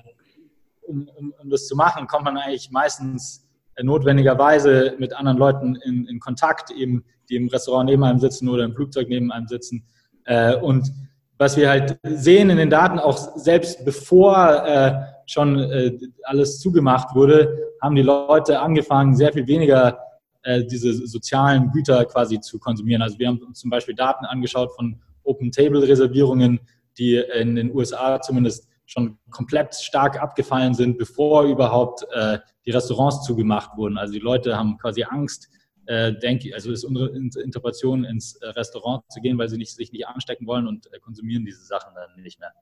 um, 0.82 1.08
um, 1.16 1.34
um 1.42 1.50
das 1.50 1.66
zu 1.66 1.74
machen, 1.74 2.06
kommt 2.06 2.24
man 2.24 2.36
eigentlich 2.36 2.70
meistens 2.70 3.45
notwendigerweise 3.82 4.94
mit 4.98 5.14
anderen 5.14 5.38
Leuten 5.38 5.76
in, 5.84 6.06
in, 6.06 6.20
Kontakt, 6.20 6.70
eben, 6.70 7.04
die 7.28 7.36
im 7.36 7.48
Restaurant 7.48 7.88
neben 7.88 8.04
einem 8.04 8.18
sitzen 8.18 8.48
oder 8.48 8.64
im 8.64 8.74
Flugzeug 8.74 9.08
neben 9.08 9.30
einem 9.32 9.46
sitzen. 9.46 9.84
Äh, 10.24 10.56
und 10.56 10.90
was 11.38 11.56
wir 11.56 11.68
halt 11.68 11.98
sehen 12.02 12.50
in 12.50 12.56
den 12.56 12.70
Daten, 12.70 12.98
auch 12.98 13.36
selbst 13.36 13.84
bevor 13.84 14.64
äh, 14.66 14.94
schon 15.26 15.58
äh, 15.58 15.98
alles 16.22 16.58
zugemacht 16.60 17.14
wurde, 17.14 17.56
haben 17.82 17.94
die 17.94 18.02
Leute 18.02 18.60
angefangen, 18.60 19.14
sehr 19.14 19.32
viel 19.32 19.46
weniger 19.46 19.98
äh, 20.42 20.64
diese 20.64 20.94
sozialen 21.06 21.70
Güter 21.72 22.04
quasi 22.06 22.40
zu 22.40 22.58
konsumieren. 22.58 23.02
Also 23.02 23.18
wir 23.18 23.28
haben 23.28 23.38
uns 23.38 23.60
zum 23.60 23.68
Beispiel 23.68 23.94
Daten 23.94 24.24
angeschaut 24.24 24.70
von 24.74 25.00
Open-Table-Reservierungen, 25.24 26.60
die 26.98 27.16
in 27.16 27.56
den 27.56 27.74
USA 27.74 28.20
zumindest 28.20 28.68
schon 28.86 29.18
komplett 29.30 29.74
stark 29.74 30.22
abgefallen 30.22 30.74
sind, 30.74 30.96
bevor 30.96 31.44
überhaupt 31.44 32.06
äh, 32.12 32.38
die 32.64 32.70
Restaurants 32.70 33.24
zugemacht 33.24 33.76
wurden. 33.76 33.98
Also 33.98 34.12
die 34.14 34.20
Leute 34.20 34.56
haben 34.56 34.78
quasi 34.78 35.04
Angst, 35.04 35.50
äh, 35.86 36.12
denke 36.12 36.54
also 36.54 36.70
ist 36.70 36.84
unsere 36.84 37.08
Interpretation, 37.08 38.04
ins 38.04 38.36
äh, 38.36 38.48
Restaurant 38.48 39.04
zu 39.10 39.20
gehen, 39.20 39.38
weil 39.38 39.48
sie 39.48 39.58
nicht, 39.58 39.74
sich 39.74 39.92
nicht 39.92 40.06
anstecken 40.06 40.46
wollen 40.46 40.66
und 40.66 40.92
äh, 40.92 40.98
konsumieren 41.00 41.44
diese 41.44 41.64
Sachen 41.64 41.92
dann 41.94 42.22
nicht 42.22 42.40
mehr. 42.40 42.52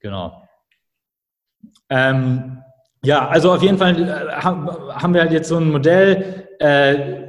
Genau. 0.00 0.48
Ähm, 1.88 2.62
ja, 3.02 3.28
also 3.28 3.52
auf 3.52 3.62
jeden 3.62 3.78
Fall 3.78 4.02
äh, 4.02 4.32
haben 4.32 5.14
wir 5.14 5.22
halt 5.22 5.32
jetzt 5.32 5.48
so 5.48 5.56
ein 5.56 5.70
Modell 5.70 6.48
äh, 6.58 7.28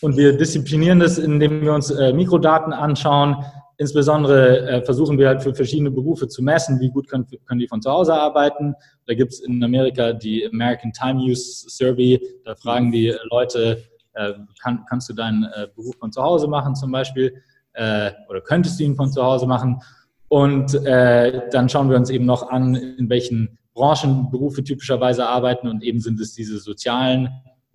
und 0.00 0.16
wir 0.16 0.36
disziplinieren 0.36 1.00
das, 1.00 1.18
indem 1.18 1.62
wir 1.62 1.74
uns 1.74 1.90
äh, 1.90 2.12
Mikrodaten 2.12 2.72
anschauen. 2.72 3.44
Insbesondere 3.80 4.68
äh, 4.68 4.84
versuchen 4.84 5.18
wir 5.18 5.28
halt 5.28 5.40
für 5.40 5.54
verschiedene 5.54 5.92
Berufe 5.92 6.26
zu 6.26 6.42
messen, 6.42 6.80
wie 6.80 6.90
gut 6.90 7.08
können, 7.08 7.28
können 7.46 7.60
die 7.60 7.68
von 7.68 7.80
zu 7.80 7.88
Hause 7.88 8.12
arbeiten. 8.12 8.74
Da 9.06 9.14
gibt 9.14 9.32
es 9.32 9.40
in 9.40 9.62
Amerika 9.62 10.12
die 10.12 10.44
American 10.52 10.92
Time 10.92 11.20
Use 11.20 11.70
Survey. 11.70 12.20
Da 12.44 12.56
fragen 12.56 12.90
die 12.90 13.14
Leute, 13.30 13.84
äh, 14.14 14.32
kann, 14.60 14.84
kannst 14.88 15.08
du 15.08 15.14
deinen 15.14 15.44
äh, 15.44 15.68
Beruf 15.76 15.94
von 15.96 16.10
zu 16.10 16.20
Hause 16.20 16.48
machen 16.48 16.74
zum 16.74 16.92
Beispiel 16.92 17.40
oder 17.80 18.40
könntest 18.40 18.80
du 18.80 18.82
ihn 18.82 18.96
von 18.96 19.12
zu 19.12 19.22
Hause 19.22 19.46
machen? 19.46 19.80
Und 20.26 20.74
dann 20.84 21.68
schauen 21.68 21.88
wir 21.88 21.96
uns 21.96 22.10
eben 22.10 22.24
noch 22.24 22.50
an, 22.50 22.74
in 22.74 23.08
welchen 23.08 23.56
Branchen 23.72 24.32
Berufe 24.32 24.64
typischerweise 24.64 25.24
arbeiten 25.24 25.68
und 25.68 25.84
eben 25.84 26.00
sind 26.00 26.18
es 26.18 26.34
diese 26.34 26.58
sozialen 26.58 27.28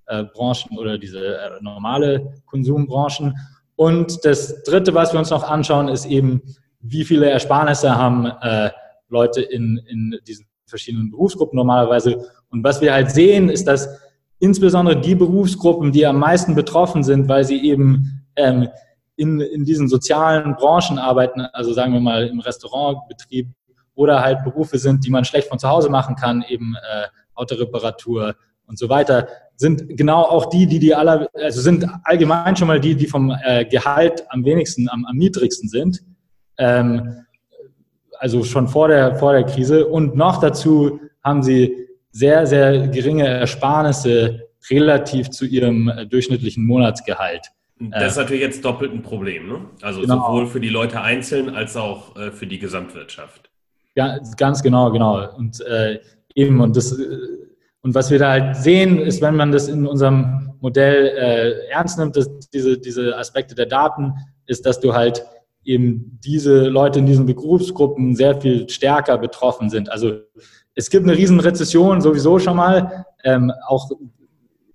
Branchen 0.05 0.77
oder 0.77 0.98
diese 0.98 1.57
normale 1.62 2.33
Konsumbranchen. 2.48 3.33
Und 3.75 4.24
das 4.25 4.63
Dritte, 4.63 4.94
was 4.94 5.13
wir 5.13 5.20
uns 5.20 5.30
noch 5.30 5.44
anschauen, 5.44 5.88
ist 5.88 6.06
eben, 6.06 6.42
wie 6.80 7.03
viele 7.06 7.30
Ersparnisse 7.30 7.96
haben 7.96 8.25
äh, 8.42 8.70
Leute 9.10 9.42
in, 9.42 9.80
in 9.88 10.20
diesen 10.27 10.46
verschiedenen 10.65 11.12
Berufsgruppen 11.12 11.58
normalerweise. 11.58 12.25
Und 12.50 12.63
was 12.63 12.82
wir 12.82 12.94
halt 12.94 13.12
sehen, 13.12 13.50
ist, 13.50 13.68
dass 13.68 13.88
insbesondere 14.39 15.00
die 15.00 15.15
Berufsgruppen, 15.15 15.92
die 15.92 16.06
am 16.06 16.20
meisten 16.20 16.56
betroffen 16.56 17.03
sind, 17.03 17.30
weil 17.30 17.46
sie 17.46 17.63
eben 17.63 18.25
ähm, 18.36 18.68
in, 19.15 19.39
in 19.39 19.63
diesen 19.63 19.88
sozialen 19.88 20.56
Branchen 20.56 20.98
arbeiten, 20.98 21.42
also 21.53 21.74
sagen 21.74 21.94
wir 21.94 22.00
mal 22.00 22.27
im 22.27 22.39
Restaurantbetrieb 22.39 23.48
oder 23.96 24.22
halt 24.22 24.44
Berufe 24.44 24.80
sind, 24.80 25.06
die 25.06 25.12
man 25.12 25.24
schlecht 25.24 25.48
von 25.48 25.60
zu 25.60 25.70
Hause 25.70 25.89
machen 25.89 26.15
kann, 26.15 26.44
eben 26.48 26.75
äh, 26.75 27.08
Autoreparatur 27.36 28.36
und 28.67 28.77
so 28.77 28.89
weiter, 28.89 29.27
sind 29.55 29.98
genau 29.98 30.24
auch 30.24 30.48
die, 30.48 30.65
die 30.65 30.79
die 30.79 30.96
aller, 30.96 31.29
also 31.34 31.62
sind 31.62 31.88
allgemein 32.03 32.55
schon 32.55 32.67
mal 32.67 32.79
die, 32.79 32.96
die 32.96 33.08
vom 33.08 33.36
äh, 33.43 33.65
Gehalt 33.65 34.25
am 34.29 34.43
wenigsten, 34.46 34.89
am, 34.89 35.05
am 35.05 35.15
niedrigsten 35.15 35.70
sind. 35.70 36.03
Ähm, 36.58 37.24
also 38.20 38.43
schon 38.43 38.67
vor 38.67 38.88
der, 38.88 39.15
vor 39.15 39.34
der 39.34 39.43
Krise. 39.43 39.86
Und 39.86 40.15
noch 40.15 40.39
dazu 40.39 41.00
haben 41.24 41.43
sie 41.43 41.88
sehr, 42.12 42.48
sehr 42.48 42.88
geringe 42.88 43.27
Ersparnisse 43.27 44.48
relativ 44.70 45.29
zu 45.29 45.46
ihrem 45.46 45.89
äh, 45.89 46.05
durchschnittlichen 46.05 46.65
Monatsgehalt. 46.65 47.51
Das 47.91 48.13
ist 48.13 48.17
natürlich 48.17 48.41
jetzt 48.41 48.63
doppelt 48.63 48.93
ein 48.93 49.01
Problem, 49.01 49.48
ne? 49.48 49.65
Also 49.82 50.01
genau. 50.01 50.27
sowohl 50.27 50.48
für 50.48 50.60
die 50.62 50.70
Leute 50.70 51.01
einzeln 51.01 51.53
als 51.53 51.75
auch 51.75 52.15
äh, 52.15 52.32
für 52.32 52.48
die 52.48 52.60
Gesamtwirtschaft. 52.60 53.50
Ja, 53.96 54.20
ganz 54.38 54.63
genau, 54.63 54.91
genau. 54.91 55.36
Und 55.36 55.60
äh, 55.62 56.00
eben, 56.34 56.62
und 56.62 56.77
das 56.77 56.98
äh, 56.98 57.17
und 57.84 57.94
was 57.94 58.10
wir 58.10 58.18
da 58.18 58.32
halt 58.32 58.56
sehen, 58.56 58.98
ist, 58.98 59.22
wenn 59.22 59.36
man 59.36 59.52
das 59.52 59.68
in 59.68 59.86
unserem 59.86 60.54
Modell 60.62 61.06
äh, 61.06 61.70
ernst 61.70 62.00
nimmt, 62.00 62.16
dass 62.16 62.30
diese, 62.50 62.78
diese 62.78 63.18
Aspekte 63.18 63.56
der 63.56 63.66
Daten, 63.66 64.13
ist, 64.48 64.66
dass 64.66 64.80
du 64.80 64.94
halt 64.94 65.25
eben 65.66 66.18
diese 66.24 66.68
Leute 66.68 67.00
in 67.00 67.06
diesen 67.06 67.25
Berufsgruppen 67.25 68.16
sehr 68.16 68.40
viel 68.40 68.70
stärker 68.70 69.18
betroffen 69.18 69.70
sind. 69.70 69.92
Also 69.92 70.20
es 70.75 70.90
gibt 70.90 71.06
eine 71.06 71.18
riesen 71.18 71.42
Rezession 71.42 72.02
sowieso 72.02 72.40
schon 72.40 72.56
mal, 72.56 73.06
ähm, 73.24 73.52
auch 73.68 73.90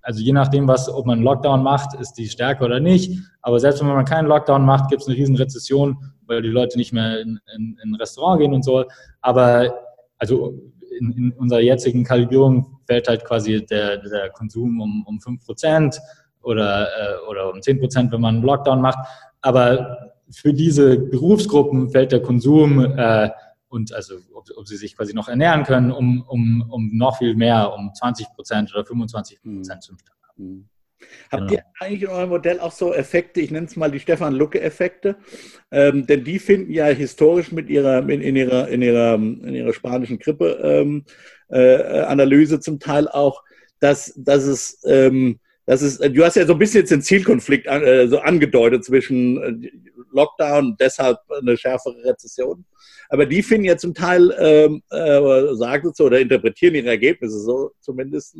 also 0.01 0.21
je 0.21 0.31
nachdem, 0.31 0.67
was, 0.67 0.89
ob 0.89 1.05
man 1.05 1.17
einen 1.17 1.25
Lockdown 1.25 1.61
macht, 1.61 1.99
ist 1.99 2.13
die 2.13 2.27
stärker 2.27 2.65
oder 2.65 2.79
nicht. 2.79 3.19
Aber 3.41 3.59
selbst 3.59 3.79
wenn 3.79 3.87
man 3.87 4.05
keinen 4.05 4.27
Lockdown 4.27 4.65
macht, 4.65 4.89
gibt 4.89 5.01
es 5.01 5.07
eine 5.07 5.17
riesen 5.17 5.35
Rezession, 5.35 5.97
weil 6.25 6.41
die 6.41 6.49
Leute 6.49 6.77
nicht 6.77 6.93
mehr 6.93 7.19
in, 7.19 7.39
in, 7.55 7.77
in 7.83 7.91
ein 7.91 7.95
Restaurant 7.95 8.39
gehen 8.39 8.53
und 8.53 8.63
so. 8.63 8.85
Aber 9.21 9.71
also 10.17 10.53
in, 10.99 11.11
in 11.11 11.31
unserer 11.33 11.59
jetzigen 11.59 12.03
Kalibrierung 12.03 12.78
fällt 12.89 13.07
halt 13.07 13.23
quasi 13.23 13.63
der, 13.65 13.97
der 13.97 14.29
Konsum 14.31 14.81
um, 14.81 15.05
um 15.05 15.21
5 15.21 15.45
Prozent 15.45 16.01
oder, 16.41 16.87
äh, 16.87 17.29
oder 17.29 17.53
um 17.53 17.61
10 17.61 17.79
Prozent, 17.79 18.11
wenn 18.11 18.21
man 18.21 18.35
einen 18.35 18.43
Lockdown 18.43 18.81
macht. 18.81 18.97
Aber 19.41 20.11
für 20.31 20.53
diese 20.53 20.97
Berufsgruppen 20.97 21.91
fällt 21.91 22.11
der 22.11 22.21
Konsum 22.21 22.79
äh, 22.97 23.29
und 23.67 23.93
also 23.93 24.15
ob, 24.33 24.47
ob, 24.57 24.67
sie 24.67 24.77
sich 24.77 24.97
quasi 24.97 25.13
noch 25.13 25.27
ernähren 25.27 25.63
können, 25.63 25.91
um, 25.91 26.23
um, 26.27 26.65
um 26.67 26.97
noch 26.97 27.19
viel 27.19 27.35
mehr, 27.35 27.71
um 27.73 27.93
20 27.93 28.27
Prozent 28.33 28.73
oder 28.73 28.83
25 28.83 29.39
Prozent 29.43 29.83
zu 29.83 29.93
mhm. 30.37 30.67
Habt 31.31 31.47
genau. 31.47 31.53
ihr 31.53 31.63
eigentlich 31.79 32.01
in 32.01 32.09
eurem 32.09 32.29
Modell 32.29 32.59
auch 32.59 32.73
so 32.73 32.93
Effekte, 32.93 33.39
ich 33.39 33.51
nenne 33.51 33.67
es 33.67 33.75
mal 33.77 33.89
die 33.89 34.01
Stefan-Lucke-Effekte, 34.01 35.15
ähm, 35.71 36.05
denn 36.05 36.25
die 36.25 36.39
finden 36.39 36.73
ja 36.73 36.87
historisch 36.87 37.51
mit 37.53 37.69
ihrer, 37.69 37.99
in, 38.09 38.21
in 38.21 38.35
ihrer, 38.35 38.67
in 38.67 38.81
ihrer, 38.81 39.15
in 39.15 39.55
ihrer 39.55 39.73
spanischen 39.73 40.19
Grippe-Analyse 40.19 40.81
ähm, 40.81 41.05
äh, 41.49 42.59
zum 42.59 42.79
Teil 42.79 43.07
auch, 43.07 43.43
dass, 43.79 44.13
dass 44.15 44.43
es, 44.43 44.79
ähm, 44.85 45.39
dass 45.65 45.81
es, 45.81 45.99
du 45.99 46.23
hast 46.23 46.35
ja 46.35 46.45
so 46.45 46.53
ein 46.53 46.59
bisschen 46.59 46.81
jetzt 46.81 46.91
den 46.91 47.01
Zielkonflikt 47.01 47.67
an, 47.67 47.83
äh, 47.83 48.07
so 48.07 48.19
angedeutet 48.19 48.83
zwischen 48.83 49.63
äh, 49.63 49.71
Lockdown 50.11 50.75
deshalb 50.79 51.19
eine 51.29 51.57
schärfere 51.57 52.03
Rezession. 52.03 52.65
Aber 53.09 53.25
die 53.25 53.41
finden 53.41 53.65
ja 53.65 53.77
zum 53.77 53.93
Teil, 53.93 54.33
ähm, 54.39 54.83
äh, 54.91 55.55
sagen 55.55 55.91
so 55.93 56.05
oder 56.05 56.19
interpretieren 56.19 56.75
ihre 56.75 56.89
Ergebnisse 56.89 57.39
so 57.39 57.71
zumindest, 57.79 58.37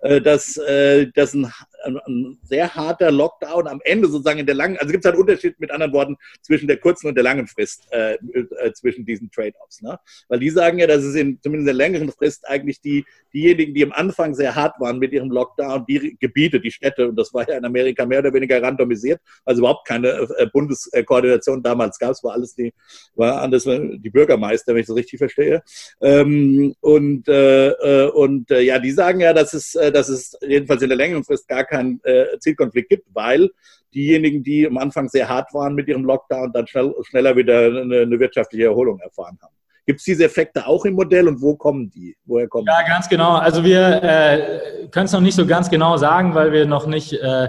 äh, 0.00 0.20
dass, 0.20 0.56
äh, 0.56 1.06
dass 1.14 1.34
ein, 1.34 1.50
ein, 1.84 2.38
sehr 2.42 2.74
harter 2.74 3.10
Lockdown 3.10 3.68
am 3.68 3.80
Ende 3.84 4.08
sozusagen 4.08 4.40
in 4.40 4.46
der 4.46 4.54
langen, 4.54 4.78
also 4.78 4.90
gibt 4.90 5.04
es 5.04 5.10
einen 5.10 5.20
Unterschied 5.20 5.60
mit 5.60 5.70
anderen 5.70 5.92
Worten 5.92 6.16
zwischen 6.42 6.66
der 6.66 6.78
kurzen 6.78 7.08
und 7.08 7.14
der 7.14 7.24
langen 7.24 7.46
Frist, 7.46 7.86
äh, 7.90 8.14
äh, 8.14 8.72
zwischen 8.72 9.04
diesen 9.04 9.30
Trade-offs. 9.30 9.82
Ne? 9.82 9.98
Weil 10.28 10.40
die 10.40 10.50
sagen 10.50 10.78
ja, 10.78 10.86
dass 10.86 11.04
es 11.04 11.14
in 11.14 11.38
zumindest 11.42 11.60
in 11.60 11.66
der 11.66 11.74
längeren 11.74 12.10
Frist 12.10 12.48
eigentlich 12.48 12.80
die, 12.80 13.04
diejenigen, 13.32 13.74
die 13.74 13.84
am 13.84 13.92
Anfang 13.92 14.34
sehr 14.34 14.54
hart 14.54 14.80
waren 14.80 14.98
mit 14.98 15.12
ihrem 15.12 15.30
Lockdown, 15.30 15.84
die 15.86 16.16
Gebiete, 16.18 16.60
die 16.60 16.70
Städte, 16.70 17.08
und 17.08 17.16
das 17.16 17.32
war 17.34 17.48
ja 17.48 17.56
in 17.56 17.64
Amerika 17.64 18.06
mehr 18.06 18.20
oder 18.20 18.32
weniger 18.32 18.62
randomisiert, 18.62 19.20
also 19.44 19.60
überhaupt 19.60 19.86
keine 19.86 20.08
äh, 20.08 20.46
Bundeskoordination 20.52 21.62
damals 21.62 21.98
gab 21.98 22.12
es, 22.12 22.24
war 22.24 22.32
alles 22.32 22.54
die, 22.54 22.72
war 23.14 23.40
alles 23.40 23.66
die 23.68 24.10
Bürgermeister, 24.10 24.74
wenn 24.74 24.80
ich 24.80 24.86
das 24.86 24.96
richtig 24.96 25.18
verstehe. 25.18 25.62
Ähm, 26.00 26.74
und 26.80 27.28
äh, 27.28 27.68
äh, 27.68 28.10
und 28.10 28.50
äh, 28.50 28.60
ja, 28.60 28.78
die 28.78 28.90
sagen 28.90 29.20
ja, 29.20 29.32
dass 29.32 29.52
es, 29.54 29.74
äh, 29.74 29.92
dass 29.92 30.08
es 30.08 30.36
jedenfalls 30.42 30.82
in 30.82 30.88
der 30.88 30.98
längeren 30.98 31.24
Frist 31.24 31.48
gar 31.48 31.64
keinen 31.64 32.00
äh, 32.04 32.38
Zielkonflikt 32.38 32.88
gibt, 32.88 33.06
weil 33.12 33.50
diejenigen, 33.94 34.42
die 34.42 34.66
am 34.66 34.78
Anfang 34.78 35.08
sehr 35.08 35.28
hart 35.28 35.52
waren 35.54 35.74
mit 35.74 35.88
ihrem 35.88 36.04
Lockdown, 36.04 36.52
dann 36.52 36.66
schnell, 36.66 36.94
schneller 37.02 37.36
wieder 37.36 37.66
eine, 37.66 38.00
eine 38.00 38.20
wirtschaftliche 38.20 38.66
Erholung 38.66 39.00
erfahren 39.00 39.38
haben. 39.42 39.54
Gibt 39.86 40.00
es 40.00 40.04
diese 40.04 40.24
Effekte 40.24 40.66
auch 40.66 40.84
im 40.84 40.92
Modell 40.92 41.26
und 41.28 41.40
wo 41.40 41.56
kommen 41.56 41.88
die? 41.88 42.14
Woher 42.26 42.46
kommen 42.46 42.66
ja, 42.66 42.82
die? 42.84 42.90
ganz 42.90 43.08
genau. 43.08 43.36
Also 43.36 43.64
wir 43.64 44.02
äh, 44.02 44.88
können 44.90 45.06
es 45.06 45.12
noch 45.12 45.22
nicht 45.22 45.34
so 45.34 45.46
ganz 45.46 45.70
genau 45.70 45.96
sagen, 45.96 46.34
weil 46.34 46.52
wir 46.52 46.66
noch 46.66 46.86
nicht 46.86 47.14
äh, 47.14 47.48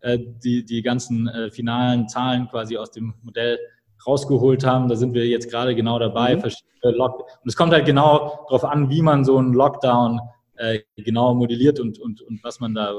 äh 0.00 0.18
die, 0.44 0.64
die 0.64 0.82
ganzen 0.82 1.26
äh, 1.26 1.50
finalen 1.50 2.08
Zahlen 2.08 2.46
quasi 2.48 2.76
aus 2.76 2.92
dem 2.92 3.14
Modell 3.22 3.58
rausgeholt 4.06 4.64
haben. 4.64 4.88
Da 4.88 4.96
sind 4.96 5.14
wir 5.14 5.26
jetzt 5.26 5.50
gerade 5.50 5.74
genau 5.74 5.98
dabei. 5.98 6.36
Mhm. 6.36 6.42
Und 6.42 7.46
es 7.46 7.56
kommt 7.56 7.72
halt 7.72 7.86
genau 7.86 8.46
darauf 8.48 8.64
an, 8.64 8.90
wie 8.90 9.02
man 9.02 9.24
so 9.24 9.38
einen 9.38 9.52
Lockdown 9.52 10.20
äh, 10.56 10.80
genau 10.96 11.34
modelliert 11.34 11.80
und, 11.80 11.98
und, 11.98 12.20
und 12.22 12.42
was 12.44 12.60
man 12.60 12.74
da 12.74 12.92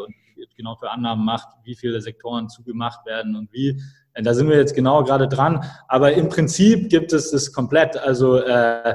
genau 0.56 0.76
für 0.76 0.90
Annahmen 0.90 1.26
macht, 1.26 1.48
wie 1.64 1.76
viele 1.76 2.02
Sektoren 2.02 2.50
zugemacht 2.50 3.06
werden 3.06 3.36
und 3.36 3.52
wie. 3.54 3.82
Da 4.16 4.34
sind 4.34 4.48
wir 4.48 4.58
jetzt 4.58 4.76
genau 4.76 5.04
gerade 5.04 5.28
dran. 5.28 5.64
Aber 5.88 6.14
im 6.14 6.30
Prinzip 6.30 6.90
gibt 6.90 7.14
es 7.14 7.32
das 7.32 7.52
komplett. 7.52 7.98
Also 7.98 8.38
äh, 8.38 8.94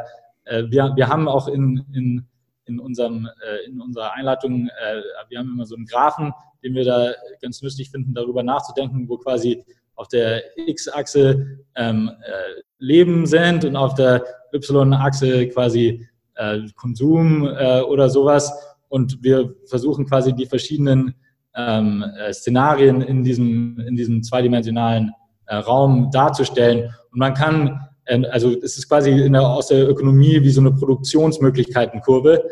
äh, 0.48 0.64
wir, 0.68 0.92
wir 0.96 1.08
haben 1.08 1.28
auch 1.28 1.48
in, 1.48 1.84
in, 1.92 2.26
in, 2.64 2.80
unserem, 2.80 3.28
äh, 3.46 3.66
in 3.66 3.80
unserer 3.80 4.12
Einleitung, 4.12 4.68
äh, 4.68 5.02
wir 5.28 5.38
haben 5.38 5.50
immer 5.52 5.66
so 5.66 5.76
einen 5.76 5.86
Graphen, 5.86 6.32
den 6.62 6.74
wir 6.74 6.84
da 6.84 7.12
ganz 7.40 7.62
nützlich 7.62 7.90
finden, 7.90 8.14
darüber 8.14 8.42
nachzudenken, 8.42 9.08
wo 9.08 9.18
quasi 9.18 9.64
auf 9.98 10.06
der 10.08 10.42
X-Achse 10.56 11.58
ähm, 11.74 12.10
äh, 12.22 12.62
Leben 12.78 13.26
sind 13.26 13.64
und 13.64 13.74
auf 13.74 13.94
der 13.94 14.24
Y-Achse 14.54 15.48
quasi 15.48 16.06
äh, 16.36 16.60
Konsum 16.76 17.44
äh, 17.44 17.80
oder 17.80 18.08
sowas. 18.08 18.52
Und 18.88 19.22
wir 19.22 19.54
versuchen 19.66 20.06
quasi 20.06 20.32
die 20.32 20.46
verschiedenen 20.46 21.14
ähm, 21.56 22.04
äh, 22.16 22.32
Szenarien 22.32 23.02
in 23.02 23.24
diesem, 23.24 23.80
in 23.80 23.96
diesem 23.96 24.22
zweidimensionalen 24.22 25.10
äh, 25.46 25.56
Raum 25.56 26.10
darzustellen. 26.12 26.94
Und 27.10 27.18
man 27.18 27.34
kann, 27.34 27.80
äh, 28.04 28.24
also 28.28 28.52
es 28.62 28.78
ist 28.78 28.88
quasi 28.88 29.28
der, 29.28 29.42
aus 29.42 29.66
der 29.66 29.88
Ökonomie 29.88 30.40
wie 30.42 30.50
so 30.50 30.60
eine 30.60 30.72
Produktionsmöglichkeitenkurve. 30.72 32.44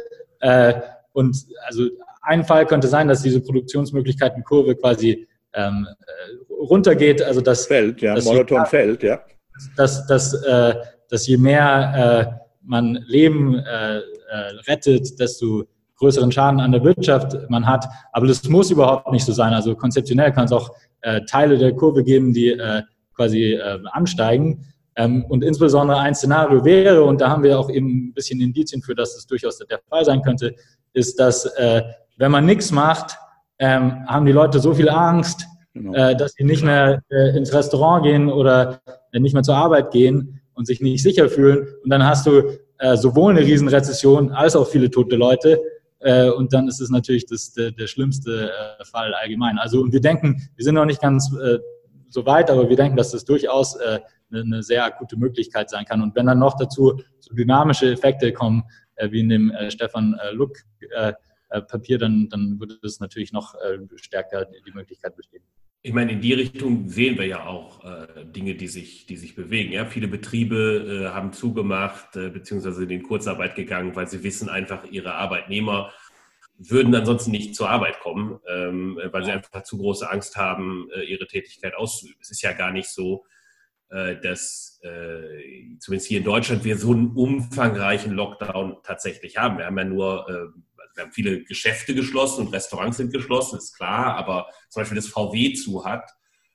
und 1.12 1.46
also 1.66 1.84
ein 2.22 2.44
Fall 2.44 2.66
könnte 2.66 2.88
sein, 2.88 3.06
dass 3.06 3.22
diese 3.22 3.40
Produktionsmöglichkeitenkurve 3.40 4.74
quasi 4.74 5.28
ähm, 5.54 5.86
runtergeht, 6.58 7.22
also 7.22 7.40
das 7.40 7.66
fällt, 7.66 8.02
ja, 8.02 8.14
monoton 8.22 8.66
fällt, 8.66 9.02
ja. 9.02 9.20
dass, 9.76 10.06
dass, 10.06 10.34
äh, 10.44 10.74
dass 11.08 11.26
je 11.26 11.36
mehr 11.36 12.38
äh, 12.40 12.46
man 12.62 12.94
Leben 13.06 13.54
äh, 13.54 13.98
äh, 13.98 14.02
rettet, 14.68 15.18
desto 15.20 15.64
größeren 15.98 16.30
Schaden 16.30 16.60
an 16.60 16.72
der 16.72 16.84
Wirtschaft 16.84 17.36
man 17.48 17.66
hat. 17.66 17.86
Aber 18.12 18.26
das 18.26 18.44
muss 18.48 18.70
überhaupt 18.70 19.10
nicht 19.12 19.24
so 19.24 19.32
sein. 19.32 19.54
Also 19.54 19.74
konzeptionell 19.74 20.32
kann 20.32 20.44
es 20.44 20.52
auch 20.52 20.70
äh, 21.02 21.22
Teile 21.24 21.56
der 21.56 21.72
Kurve 21.74 22.04
geben, 22.04 22.32
die 22.32 22.50
äh, 22.50 22.82
quasi 23.14 23.54
äh, 23.54 23.78
ansteigen. 23.92 24.66
Ähm, 24.96 25.24
und 25.28 25.44
insbesondere 25.44 25.98
ein 25.98 26.14
Szenario 26.14 26.64
wäre, 26.64 27.04
und 27.04 27.20
da 27.20 27.30
haben 27.30 27.42
wir 27.42 27.58
auch 27.58 27.70
eben 27.70 28.08
ein 28.08 28.14
bisschen 28.14 28.40
Indizien 28.40 28.82
für, 28.82 28.94
dass 28.94 29.14
das 29.14 29.26
durchaus 29.26 29.58
der 29.58 29.80
Fall 29.88 30.04
sein 30.04 30.22
könnte, 30.22 30.54
ist, 30.92 31.18
dass 31.20 31.44
äh, 31.56 31.82
wenn 32.18 32.30
man 32.30 32.46
nichts 32.46 32.72
macht, 32.72 33.16
ähm, 33.58 34.06
haben 34.06 34.26
die 34.26 34.32
Leute 34.32 34.58
so 34.58 34.74
viel 34.74 34.88
Angst, 34.88 35.46
genau. 35.76 35.94
äh, 35.94 36.16
dass 36.16 36.32
sie 36.32 36.44
nicht 36.44 36.64
mehr 36.64 37.02
äh, 37.10 37.36
ins 37.36 37.52
Restaurant 37.52 38.04
gehen 38.04 38.28
oder 38.30 38.80
äh, 39.12 39.20
nicht 39.20 39.34
mehr 39.34 39.42
zur 39.42 39.56
Arbeit 39.56 39.90
gehen 39.90 40.40
und 40.54 40.66
sich 40.66 40.80
nicht 40.80 41.02
sicher 41.02 41.28
fühlen. 41.28 41.68
Und 41.82 41.90
dann 41.90 42.04
hast 42.04 42.26
du 42.26 42.58
sowohl 42.94 43.32
eine 43.32 43.40
Riesenrezession 43.40 44.32
als 44.32 44.54
auch 44.54 44.68
viele 44.68 44.90
tote 44.90 45.16
Leute. 45.16 45.58
Und 46.36 46.52
dann 46.52 46.68
ist 46.68 46.78
es 46.78 46.90
natürlich 46.90 47.24
das, 47.24 47.54
der, 47.54 47.70
der 47.70 47.86
schlimmste 47.86 48.50
Fall 48.84 49.14
allgemein. 49.14 49.58
Also 49.58 49.80
und 49.80 49.94
wir 49.94 50.00
denken, 50.02 50.46
wir 50.56 50.62
sind 50.62 50.74
noch 50.74 50.84
nicht 50.84 51.00
ganz 51.00 51.34
so 52.10 52.26
weit, 52.26 52.50
aber 52.50 52.68
wir 52.68 52.76
denken, 52.76 52.98
dass 52.98 53.12
das 53.12 53.24
durchaus 53.24 53.78
eine, 53.78 54.02
eine 54.30 54.62
sehr 54.62 54.84
akute 54.84 55.16
Möglichkeit 55.16 55.70
sein 55.70 55.86
kann. 55.86 56.02
Und 56.02 56.14
wenn 56.16 56.26
dann 56.26 56.38
noch 56.38 56.54
dazu 56.58 57.00
so 57.18 57.34
dynamische 57.34 57.92
Effekte 57.92 58.30
kommen, 58.30 58.64
wie 59.10 59.20
in 59.20 59.30
dem 59.30 59.52
Stefan 59.68 60.18
Luck 60.32 60.58
Papier, 61.68 61.96
dann, 61.96 62.28
dann 62.28 62.60
würde 62.60 62.76
es 62.82 63.00
natürlich 63.00 63.32
noch 63.32 63.54
stärker 63.96 64.44
die 64.44 64.72
Möglichkeit 64.72 65.16
bestehen. 65.16 65.44
Ich 65.86 65.92
meine, 65.92 66.10
in 66.10 66.20
die 66.20 66.32
Richtung 66.32 66.88
sehen 66.88 67.16
wir 67.16 67.26
ja 67.26 67.46
auch 67.46 67.84
äh, 67.84 68.24
Dinge, 68.24 68.56
die 68.56 68.66
sich, 68.66 69.06
die 69.06 69.16
sich 69.16 69.36
bewegen. 69.36 69.70
Ja? 69.70 69.86
Viele 69.86 70.08
Betriebe 70.08 71.04
äh, 71.06 71.14
haben 71.14 71.32
zugemacht, 71.32 72.16
äh, 72.16 72.28
beziehungsweise 72.28 72.82
in 72.82 73.04
Kurzarbeit 73.04 73.54
gegangen, 73.54 73.94
weil 73.94 74.08
sie 74.08 74.24
wissen 74.24 74.48
einfach, 74.48 74.82
ihre 74.90 75.14
Arbeitnehmer 75.14 75.92
würden 76.58 76.92
ansonsten 76.92 77.30
nicht 77.30 77.54
zur 77.54 77.70
Arbeit 77.70 78.00
kommen, 78.00 78.40
ähm, 78.48 78.98
weil 79.12 79.24
sie 79.24 79.30
einfach 79.30 79.62
zu 79.62 79.78
große 79.78 80.10
Angst 80.10 80.36
haben, 80.36 80.88
äh, 80.92 81.04
ihre 81.04 81.28
Tätigkeit 81.28 81.76
auszuüben. 81.76 82.18
Es 82.20 82.32
ist 82.32 82.42
ja 82.42 82.52
gar 82.52 82.72
nicht 82.72 82.88
so, 82.88 83.24
äh, 83.90 84.16
dass 84.20 84.80
äh, 84.82 85.78
zumindest 85.78 86.08
hier 86.08 86.18
in 86.18 86.24
Deutschland 86.24 86.64
wir 86.64 86.78
so 86.78 86.90
einen 86.90 87.12
umfangreichen 87.12 88.10
Lockdown 88.10 88.78
tatsächlich 88.82 89.36
haben. 89.36 89.58
Wir 89.58 89.66
haben 89.66 89.78
ja 89.78 89.84
nur 89.84 90.52
wir 90.96 91.04
haben 91.04 91.12
viele 91.12 91.44
Geschäfte 91.44 91.94
geschlossen 91.94 92.46
und 92.46 92.52
Restaurants 92.52 92.96
sind 92.96 93.12
geschlossen, 93.12 93.58
ist 93.58 93.76
klar, 93.76 94.16
aber 94.16 94.48
zum 94.70 94.80
Beispiel 94.80 94.96
das 94.96 95.08
VW 95.08 95.52
zu 95.52 95.84
hat, 95.84 96.10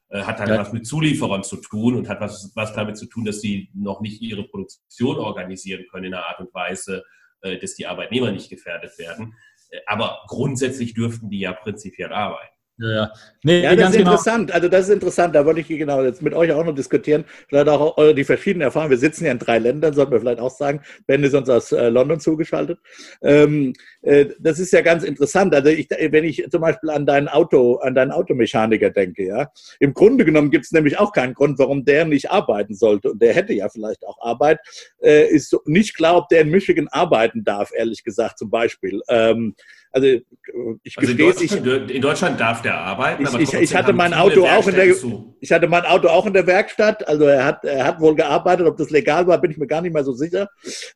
äh, 0.09 0.23
hat 0.23 0.39
dann 0.39 0.49
ja. 0.49 0.57
was 0.57 0.73
mit 0.73 0.85
Zulieferern 0.85 1.43
zu 1.43 1.57
tun 1.57 1.95
und 1.95 2.09
hat 2.09 2.19
was, 2.19 2.51
was 2.55 2.73
damit 2.73 2.97
zu 2.97 3.05
tun, 3.05 3.23
dass 3.23 3.39
sie 3.39 3.69
noch 3.73 4.01
nicht 4.01 4.21
ihre 4.21 4.43
Produktion 4.43 5.17
organisieren 5.17 5.85
können 5.89 6.05
in 6.05 6.13
einer 6.15 6.25
Art 6.25 6.39
und 6.39 6.53
Weise, 6.53 7.03
äh, 7.41 7.57
dass 7.59 7.75
die 7.75 7.85
Arbeitnehmer 7.85 8.31
nicht 8.31 8.49
gefährdet 8.49 8.97
werden. 8.97 9.35
Äh, 9.69 9.79
aber 9.85 10.23
grundsätzlich 10.27 10.95
dürften 10.95 11.29
die 11.29 11.39
ja 11.39 11.53
prinzipiell 11.53 12.11
arbeiten. 12.11 12.55
Ja, 12.81 12.89
ja. 12.89 13.13
Nee, 13.43 13.63
ja 13.63 13.75
das 13.75 13.91
ist 13.91 13.97
genau. 13.97 14.11
interessant. 14.11 14.51
Also 14.51 14.67
das 14.67 14.87
ist 14.87 14.93
interessant. 14.93 15.35
Da 15.35 15.45
wollte 15.45 15.61
ich 15.61 15.67
genau 15.67 16.03
jetzt 16.03 16.21
mit 16.21 16.33
euch 16.33 16.51
auch 16.51 16.63
noch 16.63 16.75
diskutieren. 16.75 17.25
Vielleicht 17.47 17.69
auch 17.69 18.13
die 18.13 18.23
verschiedenen 18.23 18.63
Erfahrungen. 18.63 18.91
Wir 18.91 18.97
sitzen 18.97 19.25
ja 19.25 19.31
in 19.31 19.39
drei 19.39 19.59
Ländern, 19.59 19.93
sollten 19.93 20.11
wir 20.11 20.19
vielleicht 20.19 20.39
auch 20.39 20.51
sagen. 20.51 20.81
Ben 21.07 21.23
ist 21.23 21.33
uns 21.33 21.49
aus 21.49 21.71
äh, 21.71 21.89
London 21.89 22.19
zugeschaltet. 22.19 22.79
Ähm, 23.21 23.73
äh, 24.01 24.27
das 24.39 24.59
ist 24.59 24.73
ja 24.73 24.81
ganz 24.81 25.03
interessant. 25.03 25.53
Also 25.53 25.69
ich, 25.69 25.89
wenn 25.89 26.23
ich 26.23 26.45
zum 26.51 26.61
Beispiel 26.61 26.89
an 26.89 27.05
dein 27.05 27.27
Auto, 27.27 27.77
an 27.77 27.95
deinen 27.95 28.11
Automechaniker 28.11 28.89
denke, 28.89 29.25
ja, 29.25 29.51
im 29.79 29.93
Grunde 29.93 30.25
genommen 30.25 30.51
gibt 30.51 30.65
es 30.65 30.71
nämlich 30.71 30.99
auch 30.99 31.11
keinen 31.11 31.33
Grund, 31.33 31.59
warum 31.59 31.85
der 31.85 32.05
nicht 32.05 32.31
arbeiten 32.31 32.75
sollte. 32.75 33.11
Und 33.11 33.21
der 33.21 33.33
hätte 33.33 33.53
ja 33.53 33.69
vielleicht 33.69 34.05
auch 34.05 34.19
Arbeit. 34.21 34.59
Äh, 35.01 35.27
ist 35.29 35.49
so, 35.49 35.61
nicht 35.65 35.95
klar, 35.95 36.17
ob 36.17 36.29
der 36.29 36.41
in 36.41 36.49
Michigan 36.49 36.87
arbeiten 36.89 37.43
darf, 37.43 37.71
ehrlich 37.75 38.03
gesagt, 38.03 38.39
zum 38.39 38.49
Beispiel. 38.49 39.01
Ähm, 39.07 39.55
also 39.91 40.07
ich 40.83 40.97
also 40.97 41.07
gestehe 41.07 41.11
in, 41.11 41.17
Deutschland, 41.17 41.89
ich, 41.89 41.95
in 41.95 42.01
Deutschland 42.01 42.39
darf 42.39 42.61
der 42.61 42.77
arbeiten, 42.77 43.23
ich, 43.23 43.29
aber 43.29 43.39
ich, 43.39 43.53
ich 43.53 43.75
hatte 43.75 43.93
mein 43.93 44.13
Auto 44.13 44.45
auch 44.45 44.67
in 44.67 44.75
der 44.75 44.95
ich 45.39 45.51
hatte 45.51 45.67
mein 45.67 45.85
Auto 45.85 46.07
auch 46.07 46.25
in 46.25 46.33
der 46.33 46.45
Werkstatt. 46.45 47.07
Also 47.07 47.25
er 47.25 47.43
hat 47.43 47.65
er 47.65 47.83
hat 47.83 47.99
wohl 47.99 48.15
gearbeitet, 48.15 48.67
ob 48.67 48.77
das 48.77 48.89
legal 48.89 49.27
war, 49.27 49.41
bin 49.41 49.51
ich 49.51 49.57
mir 49.57 49.67
gar 49.67 49.81
nicht 49.81 49.93
mehr 49.93 50.03
so 50.03 50.13
sicher. 50.13 50.49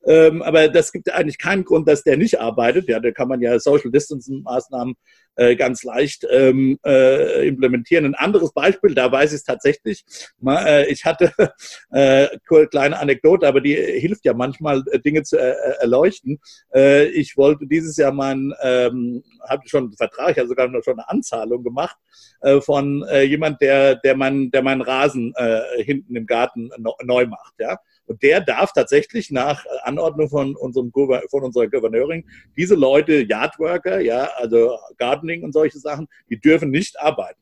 Ähm, 0.05 0.41
aber 0.41 0.69
das 0.69 0.91
gibt 0.91 1.12
eigentlich 1.12 1.39
keinen 1.39 1.65
Grund, 1.65 1.88
dass 1.88 2.03
der 2.03 2.15
nicht 2.17 2.39
arbeitet. 2.39 2.88
Ja, 2.88 2.99
da 2.99 3.12
kann 3.12 3.27
man 3.27 3.41
ja 3.41 3.60
Social 3.60 3.91
Distancing 3.91 4.43
Maßnahmen 4.43 4.95
äh, 5.36 5.56
ganz 5.56 5.84
leicht 5.84 6.26
ähm, 6.30 6.80
äh, 6.86 7.48
implementieren. 7.48 8.06
Ein 8.06 8.15
anderes 8.15 8.54
Beispiel, 8.54 8.93
da 8.95 9.12
weiß 9.12 9.32
ich 9.32 9.38
es 9.38 9.43
tatsächlich. 9.43 10.06
Mal, 10.39 10.65
äh, 10.65 10.88
ich 10.88 11.06
hatte 11.06 11.32
äh, 11.91 12.28
kleine 12.69 13.00
Anekdote, 13.00 13.48
aber 13.48 13.62
die 13.62 13.76
hilft 13.76 14.26
ja 14.26 14.34
manchmal, 14.34 14.84
äh, 14.91 15.00
Dinge 15.00 15.24
zu 15.24 15.38
äh, 15.38 15.52
äh, 15.52 15.82
erleuchten. 15.82 16.39
Äh, 16.74 17.06
ich 17.08 17.38
wollte 17.38 17.67
dieses 17.67 17.98
Jahr 17.98 18.12
meinen, 18.12 18.54
ähm, 18.62 19.24
habe 19.48 19.67
schon 19.67 19.86
einen 19.86 19.93
Vertrag, 19.98 20.32
ich 20.32 20.38
habe 20.38 20.48
sogar 20.48 20.67
noch 20.67 20.84
schon 20.84 21.00
eine 21.00 21.10
Anzahlung 21.10 21.63
gemacht 21.63 21.98
äh, 22.41 22.62
von 22.62 23.04
äh, 23.10 23.24
jemand, 23.24 23.62
der, 23.62 23.95
der, 23.95 24.15
mein, 24.15 24.52
der 24.52 24.63
meinen 24.63 24.82
Rasen 24.82 25.34
äh, 25.36 25.84
hinten 25.84 26.15
im 26.15 26.26
Garten 26.26 26.69
neu 27.04 27.26
macht. 27.26 27.54
Ja. 27.60 27.80
Und 28.06 28.22
der 28.24 28.41
darf 28.41 28.72
tatsächlich 28.74 29.32
nach 29.32 29.65
Anordnung 29.84 30.30
von, 30.30 30.56
unserem, 30.56 30.91
von 30.91 31.44
unserer 31.44 31.68
Gouverneurin 31.68 32.26
diese 32.56 32.76
Leute, 32.76 33.26
Yardworker, 33.28 34.00
ja, 34.00 34.30
also 34.38 34.78
Gardening 34.98 35.44
und 35.44 35.54
solche 35.54 35.80
Sachen, 35.80 36.08
die 36.30 36.39
dürfen 36.39 36.70
nicht 36.70 37.00
arbeiten. 37.00 37.39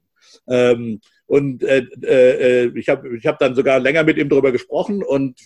Ähm, 0.47 0.99
und 1.25 1.63
äh, 1.63 1.85
äh, 2.03 2.77
ich 2.77 2.89
habe 2.89 3.17
ich 3.17 3.25
hab 3.25 3.39
dann 3.39 3.55
sogar 3.55 3.79
länger 3.79 4.03
mit 4.03 4.17
ihm 4.17 4.29
darüber 4.29 4.51
gesprochen 4.51 5.01
und, 5.03 5.39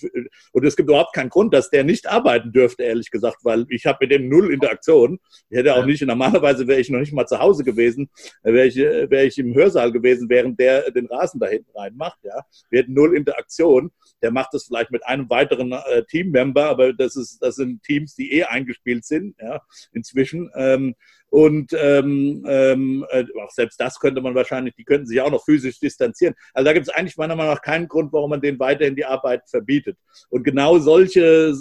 und 0.52 0.66
es 0.66 0.76
gibt 0.76 0.90
überhaupt 0.90 1.14
keinen 1.14 1.30
Grund, 1.30 1.54
dass 1.54 1.70
der 1.70 1.84
nicht 1.84 2.08
arbeiten 2.08 2.52
dürfte, 2.52 2.84
ehrlich 2.84 3.12
gesagt, 3.12 3.38
weil 3.44 3.66
ich 3.70 3.86
habe 3.86 4.00
mit 4.02 4.12
dem 4.12 4.28
null 4.28 4.52
Interaktion. 4.52 5.20
Ich 5.50 5.58
hätte 5.58 5.76
auch 5.76 5.86
nicht, 5.86 6.02
normalerweise 6.02 6.68
wäre 6.68 6.80
ich 6.80 6.90
noch 6.90 7.00
nicht 7.00 7.14
mal 7.14 7.28
zu 7.28 7.40
Hause 7.40 7.64
gewesen, 7.64 8.10
wäre 8.44 8.68
ich, 8.68 8.76
wär 8.76 9.26
ich 9.26 9.38
im 9.38 9.54
Hörsaal 9.54 9.92
gewesen, 9.92 10.30
während 10.30 10.60
der 10.60 10.90
den 10.92 11.06
Rasen 11.06 11.40
da 11.40 11.48
hinten 11.48 11.72
reinmacht. 11.78 12.20
Ja. 12.24 12.42
Wir 12.70 12.82
hätten 12.82 12.94
null 12.94 13.16
Interaktion. 13.16 13.92
Der 14.22 14.32
macht 14.32 14.54
das 14.54 14.66
vielleicht 14.66 14.92
mit 14.92 15.06
einem 15.06 15.30
weiteren 15.30 15.72
äh, 15.72 16.04
Teammember, 16.06 16.66
aber 16.66 16.94
das, 16.94 17.16
ist, 17.16 17.40
das 17.42 17.56
sind 17.56 17.84
Teams, 17.84 18.16
die 18.16 18.34
eh 18.34 18.44
eingespielt 18.44 19.06
sind, 19.06 19.36
ja, 19.40 19.62
inzwischen. 19.92 20.50
Ähm, 20.56 20.96
und 21.30 21.74
ähm, 21.74 22.46
ähm, 22.48 23.06
äh, 23.10 23.26
auch 23.44 23.52
selbst 23.52 23.80
das 23.80 24.00
könnte 24.00 24.22
man 24.22 24.34
wahrscheinlich, 24.34 24.76
die 24.76 24.86
könnten 24.86 25.08
sich 25.08 25.20
auch 25.20 25.30
noch 25.30 25.44
physisch 25.44 25.80
distanzieren. 25.80 26.36
Also 26.54 26.66
da 26.66 26.74
gibt 26.74 26.88
es 26.88 26.94
eigentlich 26.94 27.18
meiner 27.18 27.36
Meinung 27.36 27.54
nach 27.54 27.62
keinen 27.62 27.88
Grund, 27.88 28.14
warum 28.14 28.30
man 28.30 28.42
denen 28.42 28.60
weiterhin 28.60 28.96
die 28.96 29.06
Arbeit 29.06 29.42
verbietet. 29.50 29.98
Und 30.30 30.44
genau 30.44 30.80
solche, 30.80 31.54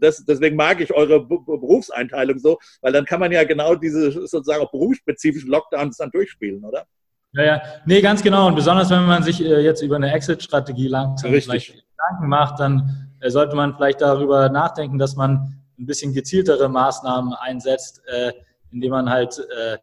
das, 0.00 0.24
deswegen 0.24 0.56
mag 0.56 0.80
ich 0.80 0.92
eure 0.92 1.26
Berufseinteilung 1.26 2.38
so, 2.38 2.58
weil 2.80 2.92
dann 2.92 3.04
kann 3.04 3.20
man 3.20 3.32
ja 3.32 3.44
genau 3.44 3.74
diese 3.74 4.10
sozusagen 4.12 4.62
auch 4.62 4.70
berufsspezifischen 4.70 5.50
Lockdowns 5.50 5.98
dann 5.98 6.10
durchspielen, 6.10 6.64
oder? 6.64 6.86
Ja, 7.34 7.44
ja, 7.44 7.62
nee, 7.86 8.00
ganz 8.02 8.22
genau. 8.22 8.46
Und 8.46 8.54
besonders 8.54 8.90
wenn 8.90 9.04
man 9.04 9.22
sich 9.22 9.42
äh, 9.42 9.60
jetzt 9.60 9.82
über 9.82 9.96
eine 9.96 10.12
Exit-Strategie 10.12 10.88
langsam 10.88 11.30
vielleicht 11.30 11.82
Gedanken 12.02 12.28
macht, 12.28 12.60
dann 12.60 13.08
äh, 13.20 13.30
sollte 13.30 13.56
man 13.56 13.74
vielleicht 13.74 14.00
darüber 14.00 14.48
nachdenken, 14.48 14.98
dass 14.98 15.16
man 15.16 15.58
ein 15.78 15.86
bisschen 15.86 16.12
gezieltere 16.12 16.68
Maßnahmen 16.68 17.34
einsetzt, 17.34 18.02
äh, 18.06 18.32
indem 18.70 18.90
man 18.90 19.10
halt 19.10 19.38
äh, 19.38 19.78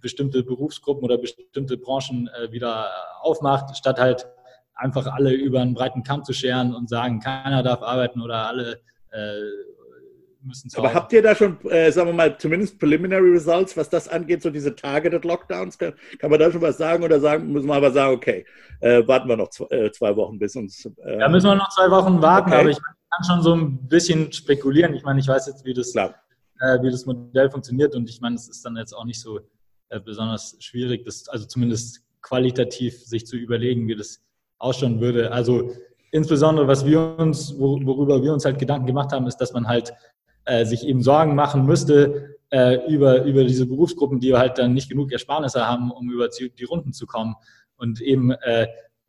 bestimmte 0.00 0.42
Berufsgruppen 0.42 1.04
oder 1.04 1.18
bestimmte 1.18 1.76
Branchen 1.76 2.30
wieder 2.50 2.86
aufmacht, 3.20 3.76
statt 3.76 3.98
halt 3.98 4.28
einfach 4.76 5.08
alle 5.08 5.32
über 5.32 5.60
einen 5.60 5.74
breiten 5.74 6.04
Kamm 6.04 6.22
zu 6.22 6.32
scheren 6.32 6.72
und 6.72 6.88
sagen, 6.88 7.18
keiner 7.18 7.64
darf 7.64 7.82
arbeiten 7.82 8.22
oder 8.22 8.46
alle 8.46 8.80
müssen 10.48 10.70
Aber 10.76 10.92
habt 10.92 11.12
ihr 11.12 11.22
da 11.22 11.34
schon, 11.34 11.58
äh, 11.70 11.92
sagen 11.92 12.08
wir 12.08 12.14
mal, 12.14 12.36
zumindest 12.38 12.78
Preliminary 12.78 13.30
Results, 13.30 13.76
was 13.76 13.88
das 13.88 14.08
angeht, 14.08 14.42
so 14.42 14.50
diese 14.50 14.74
Targeted 14.74 15.24
Lockdowns? 15.24 15.78
Kann, 15.78 15.92
kann 16.18 16.30
man 16.30 16.40
da 16.40 16.50
schon 16.50 16.62
was 16.62 16.78
sagen 16.78 17.04
oder 17.04 17.20
sagen, 17.20 17.52
müssen 17.52 17.68
wir 17.68 17.74
aber 17.74 17.92
sagen, 17.92 18.16
okay, 18.16 18.44
äh, 18.80 19.06
warten 19.06 19.28
wir 19.28 19.36
noch 19.36 19.50
zwei, 19.50 19.66
äh, 19.66 19.92
zwei 19.92 20.16
Wochen 20.16 20.38
bis 20.38 20.56
uns. 20.56 20.90
Ja, 21.06 21.28
müssen 21.28 21.46
wir 21.46 21.54
noch 21.54 21.68
zwei 21.70 21.90
Wochen 21.90 22.20
warten, 22.20 22.50
okay. 22.50 22.60
aber 22.60 22.70
ich 22.70 22.78
kann 22.78 23.24
schon 23.24 23.42
so 23.42 23.54
ein 23.54 23.88
bisschen 23.88 24.32
spekulieren. 24.32 24.94
Ich 24.94 25.04
meine, 25.04 25.20
ich 25.20 25.28
weiß 25.28 25.46
jetzt, 25.46 25.64
wie 25.64 25.74
das 25.74 25.94
äh, 26.60 26.82
wie 26.82 26.90
das 26.90 27.06
Modell 27.06 27.50
funktioniert. 27.50 27.94
Und 27.94 28.08
ich 28.08 28.20
meine, 28.20 28.36
es 28.36 28.48
ist 28.48 28.64
dann 28.64 28.76
jetzt 28.76 28.92
auch 28.92 29.04
nicht 29.04 29.20
so 29.20 29.40
äh, 29.90 30.00
besonders 30.00 30.56
schwierig, 30.60 31.04
das, 31.04 31.28
also 31.28 31.46
zumindest 31.46 32.02
qualitativ 32.22 33.04
sich 33.04 33.26
zu 33.26 33.36
überlegen, 33.36 33.88
wie 33.88 33.96
das 33.96 34.22
ausschauen 34.58 35.00
würde. 35.00 35.32
Also 35.32 35.72
insbesondere, 36.10 36.66
was 36.66 36.84
wir 36.84 37.18
uns, 37.18 37.56
worüber 37.58 38.22
wir 38.22 38.32
uns 38.32 38.44
halt 38.44 38.58
Gedanken 38.58 38.86
gemacht 38.86 39.12
haben, 39.12 39.26
ist, 39.26 39.36
dass 39.36 39.52
man 39.52 39.68
halt 39.68 39.92
äh, 40.48 40.64
sich 40.64 40.86
eben 40.86 41.02
Sorgen 41.02 41.34
machen 41.34 41.66
müsste 41.66 42.36
äh, 42.50 42.78
über, 42.88 43.24
über 43.24 43.44
diese 43.44 43.66
Berufsgruppen, 43.66 44.18
die 44.18 44.34
halt 44.34 44.58
dann 44.58 44.72
nicht 44.74 44.88
genug 44.88 45.12
Ersparnisse 45.12 45.66
haben, 45.66 45.90
um 45.90 46.10
über 46.10 46.28
die 46.28 46.64
Runden 46.64 46.92
zu 46.92 47.06
kommen. 47.06 47.36
Und 47.76 48.00
eben, 48.00 48.30
äh, 48.30 48.66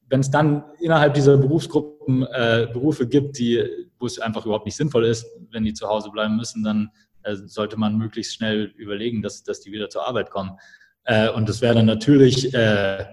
wenn 0.10 0.20
es 0.20 0.30
dann 0.30 0.64
innerhalb 0.82 1.14
dieser 1.14 1.38
Berufsgruppen 1.38 2.24
äh, 2.24 2.68
Berufe 2.72 3.08
gibt, 3.08 3.40
die, 3.40 3.64
wo 4.00 4.06
es 4.06 4.20
einfach 4.20 4.46
überhaupt 4.46 4.66
nicht 4.66 4.76
sinnvoll 4.76 5.06
ist, 5.06 5.26
wenn 5.52 5.64
die 5.64 5.74
zu 5.74 5.88
Hause 5.88 6.10
bleiben 6.12 6.36
müssen, 6.36 6.64
dann 6.64 6.90
äh, 7.24 7.36
sollte 7.36 7.78
man 7.78 7.98
möglichst 7.98 8.36
schnell 8.36 8.74
überlegen, 8.76 9.22
dass, 9.22 9.44
dass 9.44 9.62
die 9.62 9.72
wieder 9.72 9.90
zur 9.90 10.06
Arbeit 10.06 10.30
kommen. 10.32 10.58
Äh, 11.06 11.30
und 11.30 11.48
das 11.48 11.62
wäre 11.62 11.76
dann 11.76 11.86
natürlich 11.86 12.54
äh, 12.54 13.06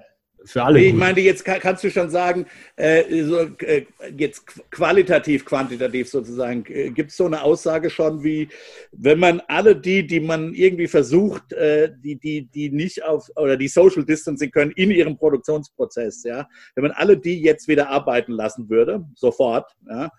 für 0.46 0.64
alle. 0.64 0.78
Nee, 0.78 0.88
ich 0.88 0.94
meine, 0.94 1.20
jetzt 1.20 1.44
kann, 1.44 1.60
kannst 1.60 1.84
du 1.84 1.90
schon 1.90 2.10
sagen, 2.10 2.46
äh, 2.76 3.24
so, 3.24 3.40
äh, 3.58 3.84
jetzt 4.16 4.46
qualitativ, 4.70 5.44
quantitativ 5.44 6.08
sozusagen, 6.08 6.64
äh, 6.68 6.90
gibt 6.90 7.10
es 7.10 7.16
so 7.16 7.26
eine 7.26 7.42
Aussage 7.42 7.90
schon 7.90 8.22
wie, 8.22 8.48
wenn 8.92 9.18
man 9.18 9.40
alle 9.48 9.76
die, 9.76 10.06
die 10.06 10.20
man 10.20 10.54
irgendwie 10.54 10.88
versucht, 10.88 11.52
äh, 11.52 11.92
die, 12.02 12.16
die, 12.16 12.46
die 12.46 12.70
nicht 12.70 13.04
auf 13.04 13.28
oder 13.36 13.56
die 13.56 13.68
Social 13.68 14.04
Distancing 14.04 14.50
können 14.50 14.70
in 14.72 14.90
ihrem 14.90 15.16
Produktionsprozess, 15.16 16.22
ja, 16.24 16.48
wenn 16.74 16.82
man 16.82 16.92
alle 16.92 17.18
die 17.18 17.40
jetzt 17.40 17.68
wieder 17.68 17.88
arbeiten 17.88 18.32
lassen 18.32 18.68
würde, 18.70 19.04
sofort, 19.14 19.70
ja, 19.88 20.10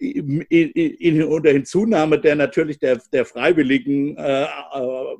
in, 0.00 0.42
in, 0.42 1.22
unter 1.24 1.50
Hinzunahme 1.50 2.20
der 2.20 2.36
natürlich 2.36 2.78
der, 2.78 3.00
der 3.12 3.24
Freiwilligen 3.24 4.16
äh, 4.16 4.44
äh 4.44 5.16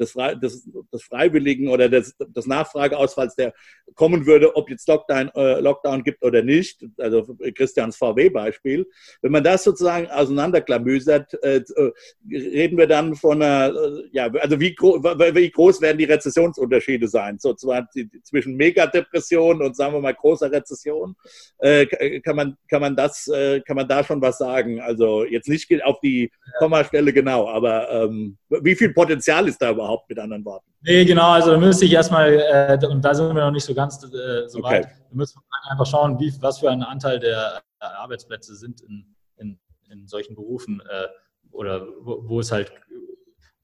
des, 0.00 0.14
des, 0.42 0.68
des 0.92 1.02
Freiwilligen 1.02 1.68
oder 1.68 1.88
des, 1.88 2.16
des 2.18 2.46
Nachfrageausfalls, 2.46 3.36
der 3.36 3.52
kommen 3.94 4.26
würde, 4.26 4.56
ob 4.56 4.70
jetzt 4.70 4.88
Lockdown, 4.88 5.30
äh, 5.34 5.60
Lockdown 5.60 6.02
gibt 6.02 6.22
oder 6.22 6.42
nicht, 6.42 6.84
also 6.98 7.36
Christians 7.54 7.96
VW-Beispiel, 7.96 8.86
wenn 9.22 9.32
man 9.32 9.44
das 9.44 9.64
sozusagen 9.64 10.06
auseinanderklamüsert, 10.08 11.34
äh, 11.42 11.56
äh, 11.56 11.92
reden 12.30 12.78
wir 12.78 12.86
dann 12.86 13.14
von 13.14 13.42
einer, 13.42 13.74
äh, 13.74 14.08
ja, 14.12 14.30
also 14.40 14.58
wie, 14.58 14.74
gro 14.74 15.02
wie 15.02 15.50
groß 15.50 15.80
werden 15.80 15.98
die 15.98 16.04
Rezessionsunterschiede 16.04 17.08
sein, 17.08 17.38
so 17.38 17.54
zwischen 17.54 18.56
Megadepression 18.56 19.62
und 19.62 19.76
sagen 19.76 19.94
wir 19.94 20.00
mal 20.00 20.14
großer 20.14 20.50
Rezession, 20.50 21.14
äh, 21.58 21.86
kann 22.20 22.36
man, 22.36 22.56
kann 22.68 22.80
man 22.80 22.96
das, 22.96 23.28
äh, 23.28 23.60
kann 23.60 23.76
man 23.76 23.88
da 23.88 24.02
schon 24.02 24.22
was 24.22 24.38
sagen? 24.38 24.80
Also 24.80 25.24
jetzt 25.24 25.48
nicht 25.48 25.70
auf 25.84 26.00
die 26.00 26.30
Kommastelle 26.58 27.12
genau, 27.12 27.48
aber 27.48 27.90
ähm, 27.90 28.36
wie 28.48 28.74
viel 28.74 28.92
Potenzial 28.92 29.46
ist 29.48 29.60
da 29.60 29.70
überhaupt? 29.70 29.89
Überhaupt, 29.90 30.08
mit 30.08 30.18
anderen 30.18 30.44
Worten? 30.44 30.66
Nee, 30.82 31.04
genau, 31.04 31.30
also 31.30 31.50
da 31.50 31.58
müsste 31.58 31.84
ich 31.84 31.92
erstmal, 31.92 32.32
äh, 32.32 32.86
und 32.86 33.04
da 33.04 33.14
sind 33.14 33.34
wir 33.34 33.44
noch 33.44 33.50
nicht 33.50 33.64
so 33.64 33.74
ganz 33.74 34.02
äh, 34.04 34.48
so 34.48 34.58
okay. 34.58 34.80
weit, 34.80 34.86
wir 34.86 35.16
müssen 35.16 35.40
einfach 35.68 35.86
schauen, 35.86 36.18
wie, 36.18 36.32
was 36.40 36.60
für 36.60 36.70
ein 36.70 36.82
Anteil 36.82 37.18
der 37.18 37.62
äh, 37.80 37.84
Arbeitsplätze 37.84 38.54
sind 38.54 38.80
in, 38.82 39.14
in, 39.36 39.58
in 39.90 40.06
solchen 40.06 40.34
Berufen 40.34 40.80
äh, 40.80 41.06
oder 41.52 41.86
wo, 42.00 42.28
wo, 42.28 42.40
es 42.40 42.52
halt 42.52 42.72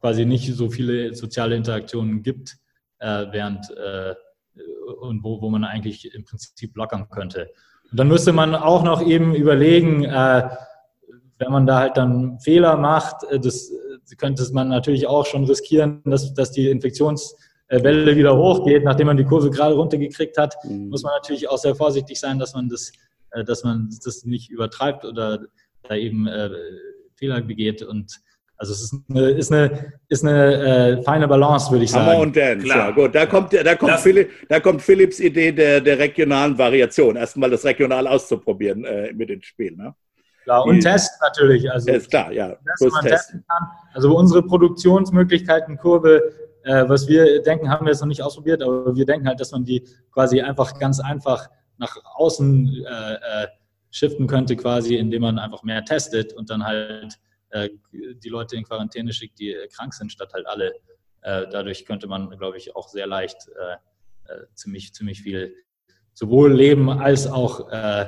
quasi 0.01 0.25
nicht 0.25 0.53
so 0.55 0.69
viele 0.71 1.15
soziale 1.15 1.57
Interaktionen 1.57 2.23
gibt, 2.23 2.57
äh, 2.99 3.27
während 3.31 3.71
äh, 3.71 4.15
und 5.01 5.23
wo, 5.23 5.41
wo 5.41 5.51
man 5.51 5.65
eigentlich 5.65 6.13
im 6.15 6.25
Prinzip 6.25 6.77
lockern 6.77 7.09
könnte. 7.11 7.51
Und 7.91 8.01
dann 8.01 8.09
müsste 8.09 8.33
man 8.33 8.55
auch 8.55 8.83
noch 8.83 9.07
eben 9.07 9.35
überlegen, 9.35 10.03
wenn 10.03 11.53
man 11.53 11.67
da 11.67 11.81
halt 11.81 11.99
dann 11.99 12.41
Fehler 12.41 12.79
macht, 12.79 13.17
das 13.31 13.71
könnte 14.17 14.47
man 14.53 14.69
natürlich 14.69 15.07
auch 15.07 15.27
schon 15.27 15.45
riskieren, 15.45 16.03
dass, 16.05 16.33
dass 16.35 16.53
die 16.53 16.71
Infektionswelle 16.71 18.17
wieder 18.17 18.37
hochgeht, 18.37 18.85
nachdem 18.85 19.09
man 19.09 19.17
die 19.17 19.25
Kurve 19.25 19.51
gerade 19.51 19.75
runtergekriegt 19.75 20.39
hat, 20.39 20.55
mhm. 20.65 20.89
muss 20.89 21.03
man 21.03 21.13
natürlich 21.15 21.49
auch 21.49 21.59
sehr 21.59 21.75
vorsichtig 21.75 22.21
sein, 22.21 22.39
dass 22.39 22.55
man 22.55 22.69
das, 22.69 22.93
äh, 23.33 23.45
dass 23.45 23.65
man 23.65 23.91
das 24.05 24.25
nicht 24.25 24.51
übertreibt 24.51 25.05
oder 25.05 25.41
da 25.83 25.95
eben 25.95 26.27
äh, 26.27 26.51
Fehler 27.17 27.41
begeht 27.41 27.83
und 27.83 28.21
also 28.59 28.73
es 28.73 28.85
ist 28.85 28.95
eine, 29.11 29.31
ist 29.33 29.53
eine, 29.53 29.93
ist 30.09 30.25
eine 30.25 30.99
äh, 30.99 31.03
feine 31.03 31.29
Balance, 31.29 31.71
würde 31.71 31.85
ich 31.85 31.91
sagen. 31.91 32.07
Hammer 32.07 32.21
und 32.21 32.35
Dance, 32.35 32.65
Klar. 32.65 32.89
ja 32.89 32.91
gut. 32.91 33.15
Da 33.15 33.27
kommt, 33.27 33.53
da 33.53 33.75
kommt, 33.75 34.01
Philipp, 34.01 34.31
da 34.49 34.61
kommt 34.61 34.81
Philipps 34.81 35.21
Idee 35.21 35.53
der, 35.53 35.81
der 35.83 35.99
regionalen 35.99 36.57
Variation, 36.57 37.17
erstmal 37.17 37.51
das 37.51 37.67
regional 37.67 38.07
auszuprobieren 38.07 38.85
äh, 38.85 39.13
mit 39.13 39.29
den 39.29 39.43
Spielen. 39.43 39.77
Ne? 39.77 39.95
Klar, 40.47 40.65
und 40.65 40.81
Test 40.81 41.21
natürlich. 41.21 41.69
Also, 41.69 41.91
ist 41.91 42.09
klar, 42.09 42.31
ja. 42.31 42.57
Dass 42.65 42.93
man 42.93 43.05
testen 43.05 43.45
kann. 43.49 43.67
Also 43.95 44.17
unsere 44.17 44.45
Produktionsmöglichkeitenkurve, 44.45 46.23
äh, 46.63 46.89
was 46.89 47.09
wir 47.09 47.43
denken, 47.43 47.69
haben 47.69 47.85
wir 47.85 47.91
jetzt 47.91 48.01
noch 48.01 48.07
nicht 48.07 48.23
ausprobiert, 48.23 48.63
aber 48.63 48.95
wir 48.95 49.05
denken 49.05 49.27
halt, 49.27 49.41
dass 49.41 49.51
man 49.51 49.65
die 49.65 49.83
quasi 50.13 50.41
einfach 50.41 50.79
ganz 50.79 51.01
einfach 51.01 51.49
nach 51.79 51.97
außen 52.15 52.87
äh, 52.87 53.15
äh, 53.15 53.47
shiften 53.91 54.29
könnte, 54.29 54.55
quasi, 54.55 54.95
indem 54.95 55.23
man 55.23 55.41
einfach 55.41 55.65
mehr 55.65 55.85
testet 55.85 56.33
und 56.33 56.49
dann 56.49 56.65
halt 56.65 57.19
äh, 57.51 57.69
die 57.91 58.29
Leute 58.29 58.55
in 58.55 58.63
Quarantäne 58.63 59.13
schickt, 59.13 59.41
die 59.41 59.57
krank 59.75 59.95
sind, 59.95 60.13
statt 60.13 60.33
halt 60.33 60.47
alle. 60.47 60.75
Äh, 61.23 61.47
dadurch 61.51 61.85
könnte 61.87 62.07
man, 62.07 62.31
glaube 62.39 62.57
ich, 62.57 62.77
auch 62.77 62.89
sehr 62.89 63.09
leicht 63.09 63.49
äh, 63.49 64.45
ziemlich, 64.55 64.95
ziemlich 64.95 65.23
viel 65.23 65.57
sowohl 66.15 66.53
Leben 66.53 66.89
als 66.89 67.27
auch 67.27 67.69
äh, 67.73 68.07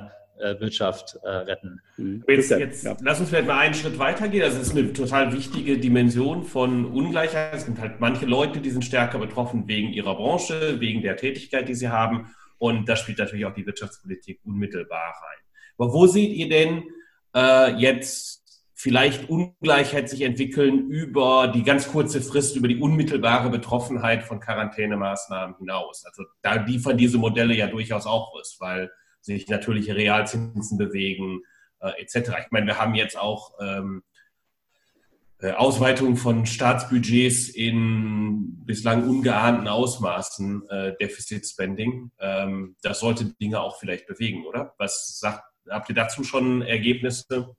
Wirtschaft 0.60 1.18
äh, 1.22 1.28
retten. 1.28 1.80
Mhm. 1.96 2.24
Jetzt, 2.28 2.50
jetzt 2.50 2.84
ja. 2.84 2.96
lass 3.00 3.20
uns 3.20 3.28
vielleicht 3.28 3.46
mal 3.46 3.58
einen 3.58 3.74
Schritt 3.74 3.98
weitergehen. 3.98 4.42
Das 4.42 4.58
ist 4.58 4.76
eine 4.76 4.92
total 4.92 5.32
wichtige 5.32 5.78
Dimension 5.78 6.44
von 6.44 6.84
Ungleichheit. 6.84 7.54
Es 7.54 7.66
gibt 7.66 7.78
halt 7.78 8.00
manche 8.00 8.26
Leute, 8.26 8.60
die 8.60 8.70
sind 8.70 8.84
stärker 8.84 9.18
betroffen 9.18 9.66
wegen 9.66 9.92
ihrer 9.92 10.14
Branche, 10.14 10.80
wegen 10.80 11.02
der 11.02 11.16
Tätigkeit, 11.16 11.68
die 11.68 11.74
sie 11.74 11.88
haben. 11.88 12.30
Und 12.58 12.88
da 12.88 12.96
spielt 12.96 13.18
natürlich 13.18 13.46
auch 13.46 13.54
die 13.54 13.66
Wirtschaftspolitik 13.66 14.40
unmittelbar 14.44 15.14
rein. 15.22 15.38
Aber 15.78 15.92
wo 15.92 16.06
seht 16.06 16.32
ihr 16.32 16.48
denn 16.48 16.84
äh, 17.34 17.72
jetzt 17.76 18.38
vielleicht 18.74 19.28
Ungleichheit 19.28 20.08
sich 20.08 20.22
entwickeln 20.22 20.88
über 20.88 21.48
die 21.48 21.64
ganz 21.64 21.88
kurze 21.88 22.20
Frist, 22.20 22.56
über 22.56 22.68
die 22.68 22.80
unmittelbare 22.80 23.50
Betroffenheit 23.50 24.22
von 24.24 24.40
Quarantänemaßnahmen 24.40 25.56
hinaus? 25.58 26.04
Also 26.04 26.24
da 26.42 26.54
liefern 26.54 26.96
diese 26.96 27.18
Modelle 27.18 27.54
ja 27.54 27.66
durchaus 27.68 28.06
auch 28.06 28.32
was, 28.38 28.56
weil 28.60 28.90
sich 29.28 29.48
natürliche 29.48 29.94
Realzinsen 29.94 30.78
bewegen, 30.78 31.42
äh, 31.80 31.90
etc. 32.00 32.30
Ich 32.44 32.50
meine, 32.50 32.66
wir 32.66 32.78
haben 32.78 32.94
jetzt 32.94 33.18
auch 33.18 33.52
ähm, 33.60 34.02
äh, 35.40 35.52
Ausweitung 35.52 36.16
von 36.16 36.46
Staatsbudgets 36.46 37.50
in 37.50 38.64
bislang 38.64 39.08
ungeahnten 39.08 39.68
Ausmaßen, 39.68 40.68
äh, 40.68 40.96
Deficit 41.00 41.46
Spending. 41.46 42.10
Ähm, 42.18 42.74
das 42.82 43.00
sollte 43.00 43.26
Dinge 43.40 43.60
auch 43.60 43.78
vielleicht 43.78 44.06
bewegen, 44.06 44.44
oder? 44.46 44.74
Was 44.78 45.20
sagt, 45.20 45.44
habt 45.70 45.88
ihr 45.90 45.94
dazu 45.94 46.24
schon 46.24 46.62
Ergebnisse? 46.62 47.54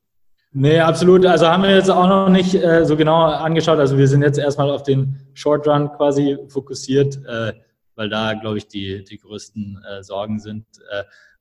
Nee, 0.52 0.80
absolut. 0.80 1.26
Also 1.26 1.48
haben 1.48 1.64
wir 1.64 1.76
jetzt 1.76 1.92
auch 1.92 2.08
noch 2.08 2.30
nicht 2.30 2.56
äh, 2.56 2.84
so 2.84 2.98
genau 2.98 3.26
angeschaut. 3.26 3.78
Also 3.78 3.98
wir 3.98 4.08
sind 4.08 4.24
jetzt 4.24 4.40
erstmal 4.40 4.72
auf 4.72 4.82
den 4.82 5.28
Short 5.34 5.68
Run 5.68 5.90
quasi 5.92 6.38
fokussiert, 6.50 7.18
äh, 7.28 7.54
weil 7.96 8.10
da, 8.10 8.34
glaube 8.34 8.58
ich, 8.58 8.68
die, 8.68 9.04
die 9.04 9.20
größten 9.20 9.82
äh, 9.88 10.04
Sorgen 10.04 10.40
sind. 10.40 10.66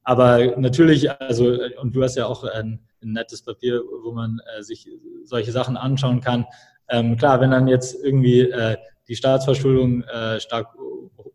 Aber 0.08 0.56
natürlich, 0.56 1.10
also, 1.20 1.58
und 1.82 1.94
du 1.94 2.02
hast 2.02 2.16
ja 2.16 2.24
auch 2.24 2.42
ein, 2.42 2.80
ein 3.02 3.12
nettes 3.12 3.42
Papier, 3.42 3.82
wo 4.02 4.10
man 4.12 4.40
äh, 4.56 4.62
sich 4.62 4.88
solche 5.24 5.52
Sachen 5.52 5.76
anschauen 5.76 6.22
kann. 6.22 6.46
Ähm, 6.88 7.18
klar, 7.18 7.42
wenn 7.42 7.50
dann 7.50 7.68
jetzt 7.68 8.02
irgendwie 8.02 8.40
äh, 8.40 8.78
die 9.06 9.16
Staatsverschuldung 9.16 10.04
äh, 10.04 10.40
stark 10.40 10.74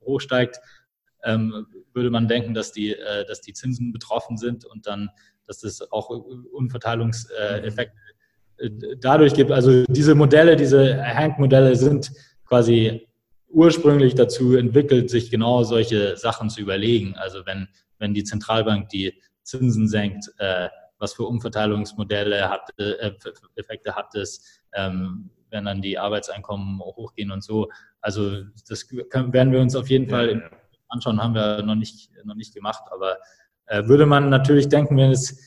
hochsteigt, 0.04 0.60
ähm, 1.24 1.68
würde 1.94 2.10
man 2.10 2.28
denken, 2.28 2.56
dass 2.56 2.72
die, 2.72 2.94
äh, 2.96 3.24
dass 3.28 3.42
die 3.42 3.54
Zinsen 3.54 3.94
betroffen 3.94 4.38
sind 4.38 4.66
und 4.66 4.88
dann, 4.88 5.12
dass 5.46 5.60
das 5.60 5.92
auch 5.92 6.10
Unverteilungseffekte 6.10 7.96
äh, 8.58 8.72
dadurch 9.00 9.36
gibt. 9.36 9.52
Also 9.52 9.84
diese 9.88 10.16
Modelle, 10.16 10.56
diese 10.56 11.00
Hank-Modelle 11.00 11.76
sind 11.76 12.12
quasi 12.48 13.08
ursprünglich 13.50 14.16
dazu 14.16 14.56
entwickelt, 14.56 15.12
sich 15.12 15.30
genau 15.30 15.62
solche 15.62 16.18
Sachen 16.18 16.50
zu 16.50 16.60
überlegen. 16.60 17.14
Also 17.18 17.46
wenn 17.46 17.68
wenn 18.04 18.14
die 18.14 18.26
Zentralbank 18.26 18.90
die 18.90 19.14
Zinsen 19.44 19.88
senkt, 19.88 20.30
äh, 20.38 20.68
was 21.00 21.14
für 21.14 21.24
Umverteilungsmodelle 21.24 22.50
hat, 22.50 22.70
äh, 22.78 23.12
Effekte 23.56 23.96
hat 23.96 24.14
es, 24.14 24.62
ähm, 24.74 25.30
wenn 25.50 25.66
dann 25.66 25.82
die 25.82 25.98
Arbeitseinkommen 25.98 26.80
hochgehen 26.80 27.32
und 27.32 27.44
so. 27.44 27.70
Also 28.02 28.44
das 28.68 28.88
können, 29.10 29.32
werden 29.34 29.54
wir 29.54 29.62
uns 29.62 29.76
auf 29.76 29.90
jeden 29.90 30.10
Fall 30.10 30.30
ja, 30.30 30.38
ja. 30.38 30.50
anschauen, 30.90 31.22
haben 31.22 31.34
wir 31.34 31.64
noch 31.64 31.76
nicht, 31.76 32.12
noch 32.26 32.36
nicht 32.36 32.54
gemacht, 32.54 32.84
aber 32.92 33.18
äh, 33.68 33.86
würde 33.86 34.06
man 34.06 34.30
natürlich 34.30 34.68
denken, 34.68 34.98
wenn 34.98 35.12
es, 35.12 35.40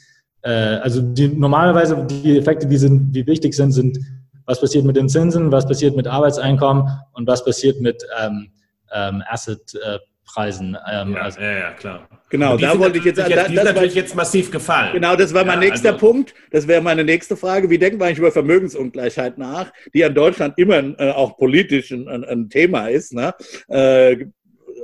äh, 0.42 0.50
also 0.50 1.02
die, 1.02 1.28
normalerweise 1.28 2.06
die 2.06 2.38
Effekte, 2.38 2.66
die, 2.66 2.78
sind, 2.78 3.12
die 3.12 3.26
wichtig 3.26 3.54
sind, 3.54 3.72
sind, 3.72 3.98
was 4.46 4.60
passiert 4.60 4.84
mit 4.84 4.96
den 4.96 5.08
Zinsen, 5.08 5.52
was 5.52 5.66
passiert 5.66 5.94
mit 5.94 6.06
Arbeitseinkommen 6.06 6.88
und 7.12 7.26
was 7.26 7.44
passiert 7.44 7.80
mit 7.80 8.02
ähm, 8.18 8.50
ähm, 8.92 9.22
Asset 9.28 9.74
äh, 9.74 9.98
Preisen. 10.26 10.76
Ähm, 10.90 11.14
ja, 11.14 11.20
also, 11.20 11.40
ja, 11.40 11.52
ja, 11.52 11.70
klar. 11.72 12.08
Genau, 12.28 12.56
da 12.56 12.78
wollte 12.78 12.98
ich 12.98 13.04
jetzt. 13.04 13.18
das, 13.18 13.26
die 13.28 13.54
das 13.54 13.64
natürlich 13.64 13.94
war, 13.94 14.02
jetzt 14.02 14.14
massiv 14.16 14.50
gefallen. 14.50 14.92
Genau, 14.92 15.14
das 15.14 15.32
war 15.32 15.44
mein 15.44 15.62
ja, 15.62 15.68
nächster 15.68 15.92
also, 15.92 16.00
Punkt. 16.06 16.34
Das 16.50 16.66
wäre 16.66 16.82
meine 16.82 17.04
nächste 17.04 17.36
Frage. 17.36 17.70
Wie 17.70 17.78
denken 17.78 18.00
wir 18.00 18.06
eigentlich 18.06 18.18
über 18.18 18.32
Vermögensungleichheit 18.32 19.38
nach, 19.38 19.72
die 19.94 20.00
in 20.00 20.14
Deutschland 20.14 20.54
immer 20.58 20.78
äh, 20.98 21.12
auch 21.12 21.36
politisch 21.36 21.92
ein, 21.92 22.08
ein, 22.08 22.24
ein, 22.24 22.50
Thema 22.50 22.88
ist? 22.88 23.12
Ne? 23.12 23.32
Äh, 23.68 24.26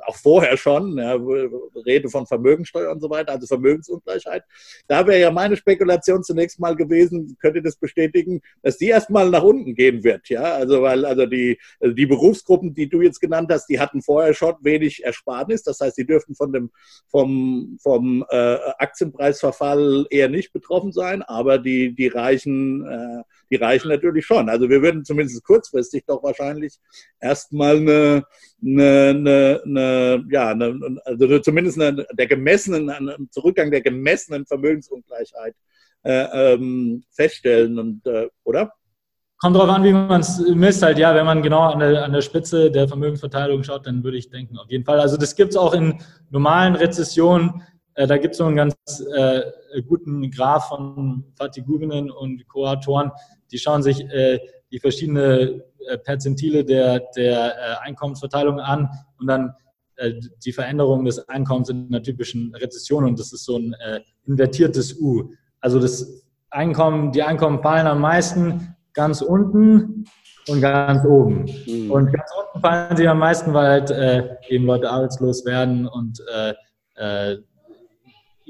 auch 0.07 0.17
vorher 0.17 0.57
schon, 0.57 0.99
ja, 0.99 1.19
Rede 1.87 2.09
von 2.09 2.27
Vermögensteuer 2.27 2.91
und 2.91 3.01
so 3.01 3.11
weiter, 3.11 3.33
also 3.33 3.47
Vermögensungleichheit. 3.47 4.45
Da 4.87 5.07
wäre 5.07 5.21
ja 5.21 5.31
meine 5.31 5.57
Spekulation 5.57 6.23
zunächst 6.23 6.61
mal 6.61 6.77
gewesen, 6.77 7.37
könnte 7.41 7.63
das 7.63 7.77
bestätigen, 7.77 8.41
dass 8.63 8.79
die 8.79 8.89
erstmal 8.89 9.31
nach 9.31 9.43
unten 9.43 9.75
gehen 9.75 10.05
wird, 10.05 10.29
ja, 10.29 10.43
also 10.55 10.83
weil 10.83 11.05
also 11.05 11.27
die, 11.27 11.59
also 11.81 11.95
die 11.95 12.07
Berufsgruppen, 12.07 12.75
die 12.75 12.89
du 12.89 13.01
jetzt 13.01 13.21
genannt 13.21 13.51
hast, 13.53 13.67
die 13.69 13.81
hatten 13.81 14.03
vorher 14.03 14.35
schon 14.35 14.55
wenig 14.61 15.05
Ersparnis, 15.05 15.63
das 15.63 15.81
heißt, 15.81 15.99
die 15.99 16.07
dürften 16.07 16.35
von 16.35 16.53
dem 16.53 16.71
vom 17.09 17.79
vom 17.81 18.25
äh, 18.31 18.57
Aktienpreisverfall 18.79 20.07
eher 20.11 20.29
nicht 20.29 20.53
betroffen 20.53 20.93
sein, 20.93 21.23
aber 21.23 21.59
die 21.59 21.95
die 21.95 22.09
reichen 22.09 22.87
äh, 22.87 23.23
die 23.53 23.57
reichen 23.57 23.89
natürlich 23.89 24.25
schon. 24.25 24.49
Also 24.49 24.69
wir 24.69 24.81
würden 24.81 25.05
zumindest 25.05 25.45
kurzfristig 25.45 26.05
doch 26.07 26.23
wahrscheinlich 26.23 26.79
erstmal 27.21 27.77
eine, 27.77 28.25
eine, 28.65 29.11
eine, 29.11 29.63
eine 29.65 30.25
ja, 30.31 30.51
eine, 30.51 30.99
also 31.05 31.39
zumindest 31.41 31.81
eine, 31.81 32.07
der 32.13 32.27
gemessenen, 32.27 32.89
einen 32.89 33.31
Zurückgang 33.31 33.71
der 33.71 33.83
gemessenen 33.83 34.47
Vermögensungleichheit 34.47 35.55
äh, 36.03 36.55
ähm, 36.55 37.05
feststellen 37.11 37.79
und 37.79 38.07
äh, 38.07 38.29
oder? 38.45 38.73
Kommt 39.39 39.57
darauf 39.57 39.71
an, 39.71 39.85
wie 39.85 39.93
man 39.93 40.21
es 40.21 40.39
misst. 40.55 40.83
Halt, 40.83 40.99
ja, 40.99 41.15
wenn 41.15 41.27
man 41.27 41.43
genau 41.43 41.63
an 41.73 41.81
der, 41.81 42.05
an 42.05 42.13
der 42.13 42.23
Spitze 42.23 42.71
der 42.71 42.89
Vermögensverteilung 42.89 43.65
schaut, 43.65 43.87
dann 43.87 44.03
würde 44.03 44.17
ich 44.17 44.31
denken, 44.31 44.57
auf 44.57 44.71
jeden 44.71 44.85
Fall. 44.85 44.99
Also 44.99 45.17
das 45.17 45.37
gibt 45.37 45.51
es 45.51 45.57
auch 45.57 45.75
in 45.75 46.01
normalen 46.31 46.75
Rezessionen. 46.75 47.63
Äh, 47.95 48.07
da 48.07 48.19
gibt 48.19 48.33
es 48.33 48.39
so 48.39 48.45
einen 48.45 48.57
ganz 48.57 48.75
äh, 49.15 49.43
guten 49.87 50.31
Graph 50.31 50.69
von 50.69 51.25
Fatih 51.37 51.63
Guginen 51.63 52.11
und 52.11 52.47
Co-Autoren. 52.49 53.11
Die 53.51 53.59
schauen 53.59 53.83
sich 53.83 54.01
äh, 54.11 54.39
die 54.71 54.81
verschiedenen 54.81 55.63
äh, 55.89 55.99
Perzentile 55.99 56.65
der, 56.65 57.01
der 57.17 57.55
äh, 57.55 57.87
Einkommensverteilung 57.87 58.61
an 58.61 58.89
und 59.19 59.27
dann 59.27 59.55
äh, 59.97 60.15
die 60.45 60.53
Veränderung 60.53 61.05
des 61.05 61.29
Einkommens 61.29 61.69
in 61.69 61.89
einer 61.89 62.03
typischen 62.03 62.55
Rezession. 62.55 63.05
Und 63.05 63.19
das 63.19 63.33
ist 63.33 63.45
so 63.45 63.59
ein 63.59 63.75
invertiertes 64.27 64.99
U. 65.01 65.31
Also 65.61 65.79
das 65.79 66.25
Einkommen, 66.51 67.13
die 67.13 67.23
Einkommen 67.23 67.63
fallen 67.63 67.87
am 67.87 68.01
meisten 68.01 68.77
ganz 68.95 69.23
unten 69.23 70.05
und 70.49 70.61
ganz 70.61 71.05
oben. 71.05 71.47
Mhm. 71.67 71.91
Und 71.91 72.13
ganz 72.13 72.31
unten 72.39 72.61
fallen 72.61 72.97
sie 72.97 73.09
am 73.09 73.19
meisten, 73.19 73.55
weil 73.55 73.71
halt 73.71 73.91
eben 74.49 74.67
Leute 74.67 74.91
arbeitslos 74.91 75.45
werden 75.47 75.87
und 75.87 76.21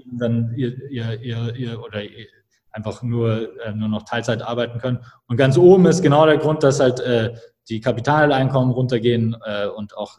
äh, 0.04 0.14
äh, 0.14 0.18
dann 0.18 0.54
ihr, 0.56 0.90
ihr, 0.90 1.20
ihr, 1.20 1.54
ihr 1.56 1.82
oder 1.82 2.02
ihr 2.02 2.26
einfach 2.70 3.02
nur, 3.02 3.60
äh, 3.60 3.72
nur 3.72 3.88
noch 3.88 4.04
Teilzeit 4.04 4.42
arbeiten 4.42 4.78
können. 4.78 5.04
Und 5.26 5.36
ganz 5.36 5.58
oben 5.58 5.86
ist 5.86 6.02
genau 6.02 6.24
der 6.26 6.38
Grund, 6.38 6.62
dass 6.62 6.80
halt 6.80 7.00
äh, 7.00 7.34
die 7.68 7.80
Kapitaleinkommen 7.80 8.72
runtergehen 8.72 9.36
äh, 9.44 9.66
und 9.66 9.96
auch 9.96 10.18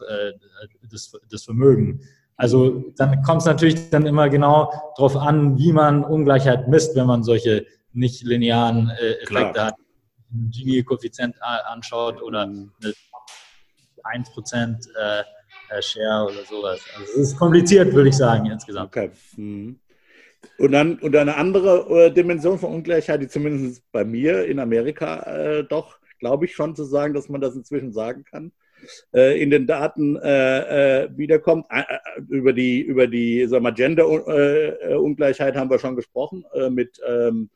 das, 0.90 1.12
das 1.30 1.44
Vermögen. 1.44 2.00
Also 2.36 2.92
dann 2.96 3.22
kommt 3.22 3.42
es 3.42 3.46
natürlich 3.46 3.90
dann 3.90 4.06
immer 4.06 4.28
genau 4.28 4.72
darauf 4.96 5.16
an, 5.16 5.58
wie 5.58 5.72
man 5.72 6.04
Ungleichheit 6.04 6.68
misst, 6.68 6.96
wenn 6.96 7.06
man 7.06 7.22
solche 7.22 7.66
nicht 7.92 8.22
linearen 8.24 8.90
äh, 8.90 9.22
Effekte 9.22 9.52
Klar. 9.52 9.66
hat. 9.66 9.74
Gini-Koeffizient 10.30 11.36
anschaut 11.42 12.20
oder 12.20 12.46
mhm. 12.46 12.72
eine 12.82 14.24
1% 14.24 14.88
äh, 14.96 15.20
äh, 15.20 15.24
Share 15.82 16.26
oder 16.26 16.44
sowas. 16.44 16.80
Also 16.96 17.12
es 17.12 17.30
ist 17.30 17.38
kompliziert, 17.38 17.92
würde 17.92 18.08
ich 18.08 18.16
sagen, 18.16 18.46
insgesamt. 18.46 18.88
Okay. 18.88 19.10
Mhm. 19.36 19.78
Und 20.58 20.72
dann 20.72 20.98
und 20.98 21.16
eine 21.16 21.36
andere 21.36 22.06
äh, 22.06 22.10
Dimension 22.10 22.58
von 22.58 22.74
Ungleichheit, 22.74 23.22
die 23.22 23.28
zumindest 23.28 23.82
bei 23.92 24.04
mir 24.04 24.44
in 24.44 24.58
Amerika 24.58 25.22
äh, 25.22 25.64
doch, 25.64 25.98
glaube 26.18 26.44
ich, 26.44 26.54
schon 26.54 26.76
zu 26.76 26.84
sagen, 26.84 27.14
dass 27.14 27.28
man 27.28 27.40
das 27.40 27.54
inzwischen 27.54 27.92
sagen 27.92 28.24
kann, 28.24 28.52
äh, 29.14 29.40
in 29.42 29.50
den 29.50 29.66
Daten 29.66 30.16
äh, 30.16 31.04
äh, 31.04 31.08
wiederkommt. 31.16 31.66
über 32.28 32.52
die, 32.52 32.82
über 32.82 33.06
die 33.06 33.48
Gender-Ungleichheit 33.48 35.56
haben 35.56 35.70
wir 35.70 35.78
schon 35.78 35.96
gesprochen 35.96 36.44
mit 36.70 37.00
ähm, 37.06 37.48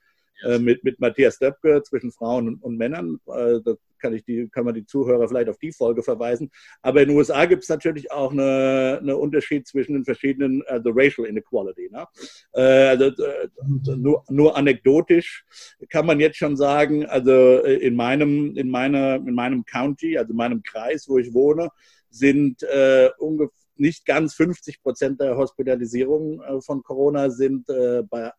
äh, 0.43 0.59
mit, 0.59 0.85
mit 0.85 1.01
Matthias 1.01 1.39
Döpke 1.39 1.83
zwischen 1.83 2.13
Frauen 2.13 2.49
und, 2.49 2.63
und 2.63 2.77
Männern. 2.77 3.19
Äh, 3.27 3.61
da 3.65 3.75
kann, 3.99 4.15
ich 4.15 4.25
die, 4.25 4.49
kann 4.49 4.65
man 4.65 4.75
die 4.75 4.87
Zuhörer 4.87 5.29
vielleicht 5.29 5.49
auf 5.49 5.59
die 5.59 5.73
Folge 5.73 6.03
verweisen. 6.03 6.51
Aber 6.83 7.03
in 7.03 7.09
den 7.09 7.17
USA 7.17 7.45
gibt 7.47 7.63
es 7.63 7.69
natürlich 7.69 8.11
auch 8.11 8.33
einen 8.33 9.09
eine 9.09 9.17
Unterschied 9.17 9.67
zwischen 9.67 9.95
den 9.95 10.05
verschiedenen, 10.05 10.63
also 10.67 10.91
Racial 10.91 11.27
Inequality. 11.27 11.91
Ne? 11.91 12.07
Äh, 12.53 12.89
also, 12.89 13.05
äh, 13.07 13.49
nur, 13.97 14.25
nur 14.29 14.57
anekdotisch 14.57 15.45
kann 15.89 16.07
man 16.07 16.21
jetzt 16.21 16.37
schon 16.37 16.57
sagen, 16.57 17.07
also 17.07 17.59
in 17.61 17.97
meinem, 17.97 18.57
in 18.57 18.71
meiner, 18.71 19.17
in 19.17 19.35
meinem 19.35 19.65
County, 19.65 20.19
also 20.19 20.31
in 20.31 20.37
meinem 20.37 20.63
Kreis, 20.63 21.09
wo 21.09 21.19
ich 21.19 21.33
wohne, 21.33 21.71
sind 22.11 22.63
äh, 22.63 23.11
ungefähr 23.19 23.53
nicht 23.81 24.07
ganz 24.07 24.35
50 24.35 24.83
Prozent 24.83 25.21
der 25.21 25.37
Hospitalisierungen 25.37 26.41
von 26.63 26.83
Corona 26.83 27.31
sind 27.31 27.69
äh, 27.69 28.03
bei 28.03 28.33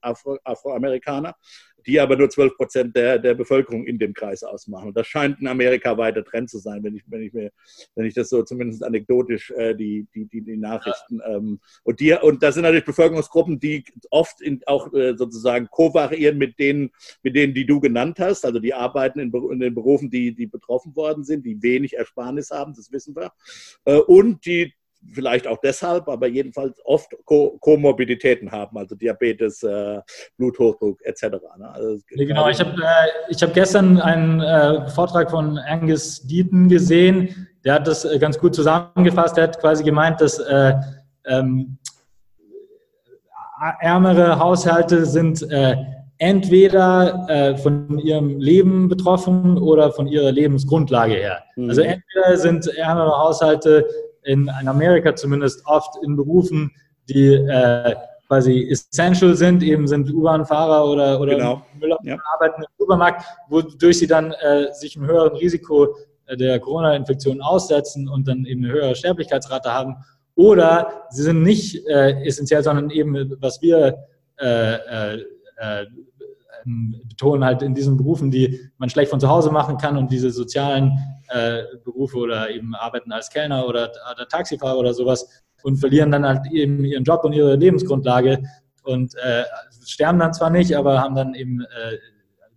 Afro 0.00 0.38
Afroamerikaner 0.42 1.36
die 1.86 2.00
aber 2.00 2.16
nur 2.16 2.30
12 2.30 2.56
Prozent 2.56 2.96
der, 2.96 3.18
der 3.18 3.34
Bevölkerung 3.34 3.84
in 3.86 3.98
dem 3.98 4.14
Kreis 4.14 4.42
ausmachen. 4.42 4.88
Und 4.88 4.96
das 4.96 5.06
scheint 5.06 5.40
ein 5.40 5.46
amerikaweiter 5.46 6.24
Trend 6.24 6.50
zu 6.50 6.58
sein, 6.58 6.82
wenn 6.82 6.96
ich, 6.96 7.02
wenn 7.06 7.22
ich, 7.22 7.32
mir, 7.32 7.50
wenn 7.94 8.06
ich 8.06 8.14
das 8.14 8.28
so 8.28 8.42
zumindest 8.42 8.84
anekdotisch 8.84 9.50
äh, 9.52 9.74
die, 9.74 10.06
die, 10.14 10.26
die, 10.26 10.42
die 10.42 10.56
Nachrichten. 10.56 11.20
Ähm, 11.26 11.60
und, 11.82 12.00
die, 12.00 12.12
und 12.12 12.42
das 12.42 12.54
sind 12.54 12.62
natürlich 12.62 12.84
Bevölkerungsgruppen, 12.84 13.58
die 13.58 13.84
oft 14.10 14.40
in, 14.40 14.60
auch 14.66 14.92
äh, 14.92 15.16
sozusagen 15.16 15.68
kovariieren 15.68 16.38
mit 16.38 16.58
denen, 16.58 16.90
mit 17.22 17.36
denen, 17.36 17.54
die 17.54 17.66
du 17.66 17.80
genannt 17.80 18.18
hast. 18.18 18.44
Also 18.44 18.58
die 18.58 18.74
arbeiten 18.74 19.18
in, 19.18 19.32
in 19.32 19.60
den 19.60 19.74
Berufen, 19.74 20.10
die, 20.10 20.34
die 20.34 20.46
betroffen 20.46 20.94
worden 20.96 21.24
sind, 21.24 21.44
die 21.44 21.62
wenig 21.62 21.96
Ersparnis 21.96 22.50
haben, 22.50 22.74
das 22.74 22.92
wissen 22.92 23.16
wir. 23.16 23.32
Äh, 23.84 23.96
und 23.96 24.44
die 24.46 24.74
vielleicht 25.12 25.46
auch 25.46 25.58
deshalb, 25.58 26.08
aber 26.08 26.26
jedenfalls 26.26 26.80
oft 26.84 27.14
Ko 27.24 27.58
Komorbiditäten 27.60 28.50
haben, 28.50 28.76
also 28.76 28.94
Diabetes, 28.94 29.62
äh, 29.62 30.00
Bluthochdruck 30.36 31.00
etc. 31.04 31.22
Ne? 31.58 31.70
Also, 31.72 31.98
genau, 32.08 32.48
ich 32.48 32.60
habe 32.60 32.74
äh, 33.28 33.34
hab 33.34 33.54
gestern 33.54 34.00
einen 34.00 34.40
äh, 34.40 34.88
Vortrag 34.88 35.30
von 35.30 35.58
Angus 35.58 36.22
Deaton 36.22 36.68
gesehen, 36.68 37.48
der 37.64 37.74
hat 37.74 37.86
das 37.86 38.04
äh, 38.04 38.18
ganz 38.18 38.38
gut 38.38 38.54
zusammengefasst, 38.54 39.36
der 39.36 39.44
hat 39.44 39.60
quasi 39.60 39.84
gemeint, 39.84 40.20
dass 40.20 40.38
äh, 40.38 40.74
ähm, 41.26 41.78
ärmere 43.80 44.38
Haushalte 44.38 45.06
sind 45.06 45.42
äh, 45.50 45.76
entweder 46.18 47.56
von 47.60 47.98
ihrem 47.98 48.38
Leben 48.38 48.86
betroffen 48.86 49.58
oder 49.58 49.90
von 49.90 50.06
ihrer 50.06 50.30
Lebensgrundlage 50.30 51.14
her. 51.14 51.42
Mhm. 51.56 51.70
Also 51.70 51.80
entweder 51.80 52.36
sind 52.36 52.68
ärmere 52.76 53.18
Haushalte 53.18 53.88
in, 54.24 54.50
in 54.60 54.68
Amerika 54.68 55.14
zumindest 55.14 55.66
oft 55.66 55.96
in 56.02 56.16
Berufen, 56.16 56.70
die 57.08 57.34
äh, 57.34 57.94
quasi 58.32 58.68
essential 58.70 59.34
sind, 59.34 59.62
eben 59.62 59.86
sind 59.86 60.10
U-Bahn-Fahrer 60.10 60.88
oder, 60.88 61.20
oder 61.20 61.34
genau. 61.34 61.66
Müller 61.78 61.98
ja. 62.02 62.16
arbeiten 62.32 62.62
im 62.62 62.68
Supermarkt, 62.78 63.24
wodurch 63.48 63.98
sie 63.98 64.06
dann 64.06 64.32
äh, 64.32 64.72
sich 64.72 64.96
einem 64.96 65.06
höheren 65.06 65.36
Risiko 65.36 65.96
äh, 66.26 66.36
der 66.36 66.58
Corona-Infektion 66.58 67.42
aussetzen 67.42 68.08
und 68.08 68.26
dann 68.26 68.46
eben 68.46 68.64
eine 68.64 68.72
höhere 68.72 68.96
Sterblichkeitsrate 68.96 69.70
haben. 69.70 69.96
Oder 70.34 71.04
sie 71.10 71.24
sind 71.24 71.42
nicht 71.42 71.86
äh, 71.86 72.24
essentiell, 72.24 72.62
sondern 72.62 72.88
eben, 72.90 73.36
was 73.40 73.60
wir 73.60 73.98
äh, 74.40 74.74
äh, 74.74 75.24
äh 75.58 75.86
betonen 76.64 77.44
halt 77.44 77.62
in 77.62 77.74
diesen 77.74 77.96
Berufen, 77.96 78.30
die 78.30 78.60
man 78.78 78.88
schlecht 78.88 79.10
von 79.10 79.20
zu 79.20 79.28
Hause 79.28 79.50
machen 79.50 79.76
kann 79.78 79.96
und 79.96 80.10
diese 80.10 80.30
sozialen 80.30 80.98
äh, 81.28 81.62
Berufe 81.84 82.18
oder 82.18 82.50
eben 82.50 82.74
arbeiten 82.74 83.12
als 83.12 83.30
Kellner 83.30 83.66
oder, 83.66 83.90
oder, 84.12 84.28
Taxifahrer 84.28 84.78
oder 84.78 84.94
sowas 84.94 85.42
und 85.62 85.76
verlieren 85.76 86.10
dann 86.10 86.26
halt 86.26 86.46
eben 86.52 86.84
ihren 86.84 87.04
Job 87.04 87.24
und 87.24 87.32
ihre 87.32 87.56
Lebensgrundlage 87.56 88.42
und 88.82 89.14
äh, 89.16 89.44
sterben 89.86 90.18
dann 90.18 90.34
zwar 90.34 90.50
nicht, 90.50 90.76
aber 90.76 91.00
haben 91.00 91.14
dann 91.14 91.34
eben 91.34 91.60
äh, 91.60 91.98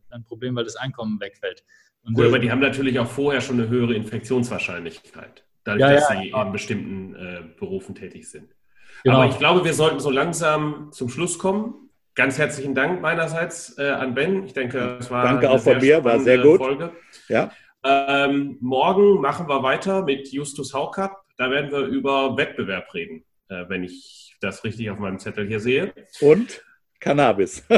ein 0.10 0.24
Problem, 0.24 0.56
weil 0.56 0.64
das 0.64 0.76
Einkommen 0.76 1.20
wegfällt. 1.20 1.64
Und, 2.04 2.14
Gut, 2.14 2.26
aber 2.26 2.40
die 2.40 2.52
haben 2.52 2.60
natürlich 2.60 3.00
auch 3.00 3.08
vorher 3.08 3.42
schon 3.42 3.60
eine 3.60 3.70
höhere 3.70 3.94
Infektionswahrscheinlichkeit, 3.96 5.44
dadurch, 5.64 5.82
ja, 5.82 5.94
dass 5.94 6.10
ja, 6.10 6.16
sie 6.16 6.26
genau. 6.30 6.42
in 6.44 6.52
bestimmten 6.52 7.16
äh, 7.16 7.42
Berufen 7.60 7.96
tätig 7.96 8.30
sind. 8.30 8.56
Genau. 9.04 9.18
Aber 9.18 9.28
ich 9.28 9.38
glaube, 9.38 9.64
wir 9.64 9.74
sollten 9.74 10.00
so 10.00 10.10
langsam 10.10 10.90
zum 10.92 11.10
Schluss 11.10 11.38
kommen. 11.38 11.85
Ganz 12.16 12.38
herzlichen 12.38 12.74
Dank 12.74 13.02
meinerseits 13.02 13.78
äh, 13.78 13.90
an 13.90 14.14
Ben. 14.14 14.46
Ich 14.46 14.54
denke, 14.54 14.98
es 15.02 15.12
war 15.12 15.26
Danke 15.26 15.50
auch 15.50 15.60
von 15.60 15.80
mir, 15.80 16.02
war 16.06 16.18
sehr 16.22 16.38
gut. 16.38 16.60
Folge. 16.60 16.92
Ja. 17.28 17.52
Ähm, 17.84 18.58
morgen 18.62 19.20
machen 19.20 19.50
wir 19.50 19.62
weiter 19.64 20.02
mit 20.02 20.32
Justus 20.32 20.74
Haukapp. 20.74 21.24
Da 21.38 21.52
werden 21.52 21.72
wir 21.72 21.82
über 21.82 22.38
Wettbewerb 22.38 22.94
reden, 22.94 23.26
äh, 23.50 23.66
wenn 23.68 23.84
ich 23.84 24.38
das 24.40 24.64
richtig 24.64 24.90
auf 24.90 24.98
meinem 24.98 25.20
Zettel 25.20 25.46
hier 25.46 25.60
sehe. 25.60 25.94
Und 26.22 26.64
Cannabis. 27.02 27.66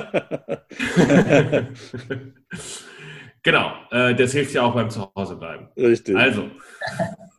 genau, 3.42 3.72
äh, 3.90 4.14
das 4.14 4.34
hilft 4.34 4.54
ja 4.54 4.62
auch 4.62 4.76
beim 4.76 4.92
Zuhausebleiben. 4.92 5.70
Richtig. 5.76 6.16
Also. 6.16 6.52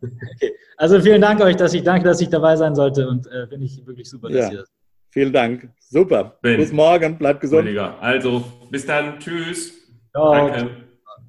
Okay. 0.02 0.52
Also 0.76 1.00
vielen 1.00 1.20
Dank 1.20 1.40
euch, 1.40 1.54
dass 1.56 1.74
ich 1.74 1.84
danke, 1.84 2.08
dass 2.08 2.20
ich 2.20 2.28
dabei 2.28 2.56
sein 2.56 2.74
sollte 2.74 3.08
und 3.08 3.26
äh, 3.28 3.46
finde 3.46 3.66
ich 3.66 3.86
wirklich 3.86 4.10
super, 4.10 4.28
dass 4.28 4.46
ja. 4.46 4.50
ihr 4.52 4.58
das 4.58 4.77
Vielen 5.18 5.32
Dank. 5.32 5.68
Super. 5.80 6.38
Ben. 6.42 6.58
Bis 6.58 6.72
morgen. 6.72 7.18
Bleibt 7.18 7.40
gesund. 7.40 7.68
Also, 8.00 8.44
bis 8.70 8.86
dann. 8.86 9.18
Tschüss. 9.18 9.74
Ciao. 10.12 10.32
Danke. 10.32 10.87